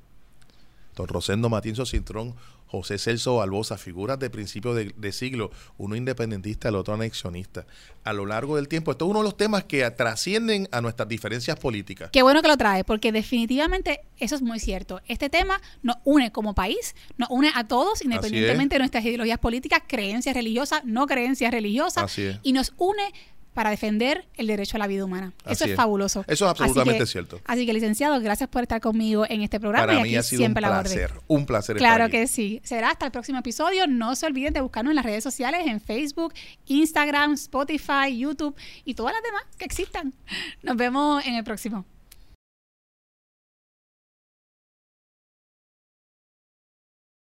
Don 0.95 1.07
Rosendo 1.07 1.49
Matinzo 1.49 1.85
Cintrón 1.85 2.35
José 2.71 2.97
Celso 2.97 3.35
Barbosa, 3.35 3.77
figuras 3.77 4.17
de 4.17 4.29
principio 4.29 4.73
de, 4.73 5.11
siglo, 5.11 5.51
uno 5.77 5.97
independentista, 5.97 6.69
el 6.69 6.75
otro 6.75 6.93
anexionista. 6.93 7.65
A 8.05 8.13
lo 8.13 8.25
largo 8.25 8.55
del 8.55 8.69
tiempo, 8.69 8.91
esto 8.91 9.05
es 9.05 9.09
uno 9.09 9.19
de 9.19 9.25
los 9.25 9.35
temas 9.35 9.65
que 9.65 9.89
trascienden 9.91 10.69
a 10.71 10.79
nuestras 10.79 11.09
diferencias 11.09 11.59
políticas. 11.59 12.11
Qué 12.11 12.23
bueno 12.23 12.41
que 12.41 12.47
lo 12.47 12.55
trae, 12.55 12.85
porque 12.85 13.11
definitivamente 13.11 13.99
eso 14.19 14.35
es 14.35 14.41
muy 14.41 14.57
cierto. 14.59 15.01
Este 15.09 15.29
tema 15.29 15.59
nos 15.83 15.97
une 16.05 16.31
como 16.31 16.55
país, 16.55 16.95
nos 17.17 17.29
une 17.29 17.51
a 17.53 17.67
todos, 17.67 18.03
independientemente 18.03 18.75
de 18.75 18.79
nuestras 18.79 19.03
ideologías 19.03 19.39
políticas, 19.39 19.81
creencias 19.85 20.33
religiosas, 20.33 20.85
no 20.85 21.07
creencias 21.07 21.51
religiosas, 21.51 22.17
y 22.41 22.53
nos 22.53 22.73
une 22.77 23.03
para 23.53 23.69
defender 23.69 24.25
el 24.35 24.47
derecho 24.47 24.77
a 24.77 24.79
la 24.79 24.87
vida 24.87 25.03
humana. 25.03 25.33
Eso 25.45 25.65
es, 25.65 25.75
fabuloso. 25.75 26.23
Eso 26.27 26.45
es 26.45 26.51
absolutamente 26.51 27.05
cierto. 27.05 27.41
Así 27.45 27.65
que, 27.65 27.73
licenciado, 27.73 28.19
gracias 28.21 28.49
por 28.49 28.61
estar 28.61 28.79
conmigo 28.79 29.25
en 29.27 29.41
este 29.41 29.59
programa. 29.59 29.87
Para 29.87 30.03
mí 30.03 30.15
ha 30.15 30.23
sido 30.23 30.45
un 30.45 30.53
placer, 30.53 31.11
un 31.27 31.45
placer. 31.45 31.75
Claro 31.77 32.09
que 32.09 32.27
sí. 32.27 32.61
Será 32.63 32.91
hasta 32.91 33.05
el 33.05 33.11
próximo 33.11 33.39
episodio. 33.39 33.87
No 33.87 34.15
se 34.15 34.25
olviden 34.25 34.53
de 34.53 34.61
buscarnos 34.61 34.91
en 34.91 34.95
las 34.95 35.05
redes 35.05 35.23
sociales, 35.23 35.67
en 35.67 35.81
Facebook, 35.81 36.33
Instagram, 36.67 37.33
Spotify, 37.33 38.17
YouTube 38.17 38.55
y 38.85 38.93
todas 38.93 39.13
las 39.13 39.23
demás 39.23 39.43
que 39.57 39.65
existan. 39.65 40.13
Nos 40.61 40.77
vemos 40.77 41.25
en 41.25 41.35
el 41.35 41.43
próximo. 41.43 41.85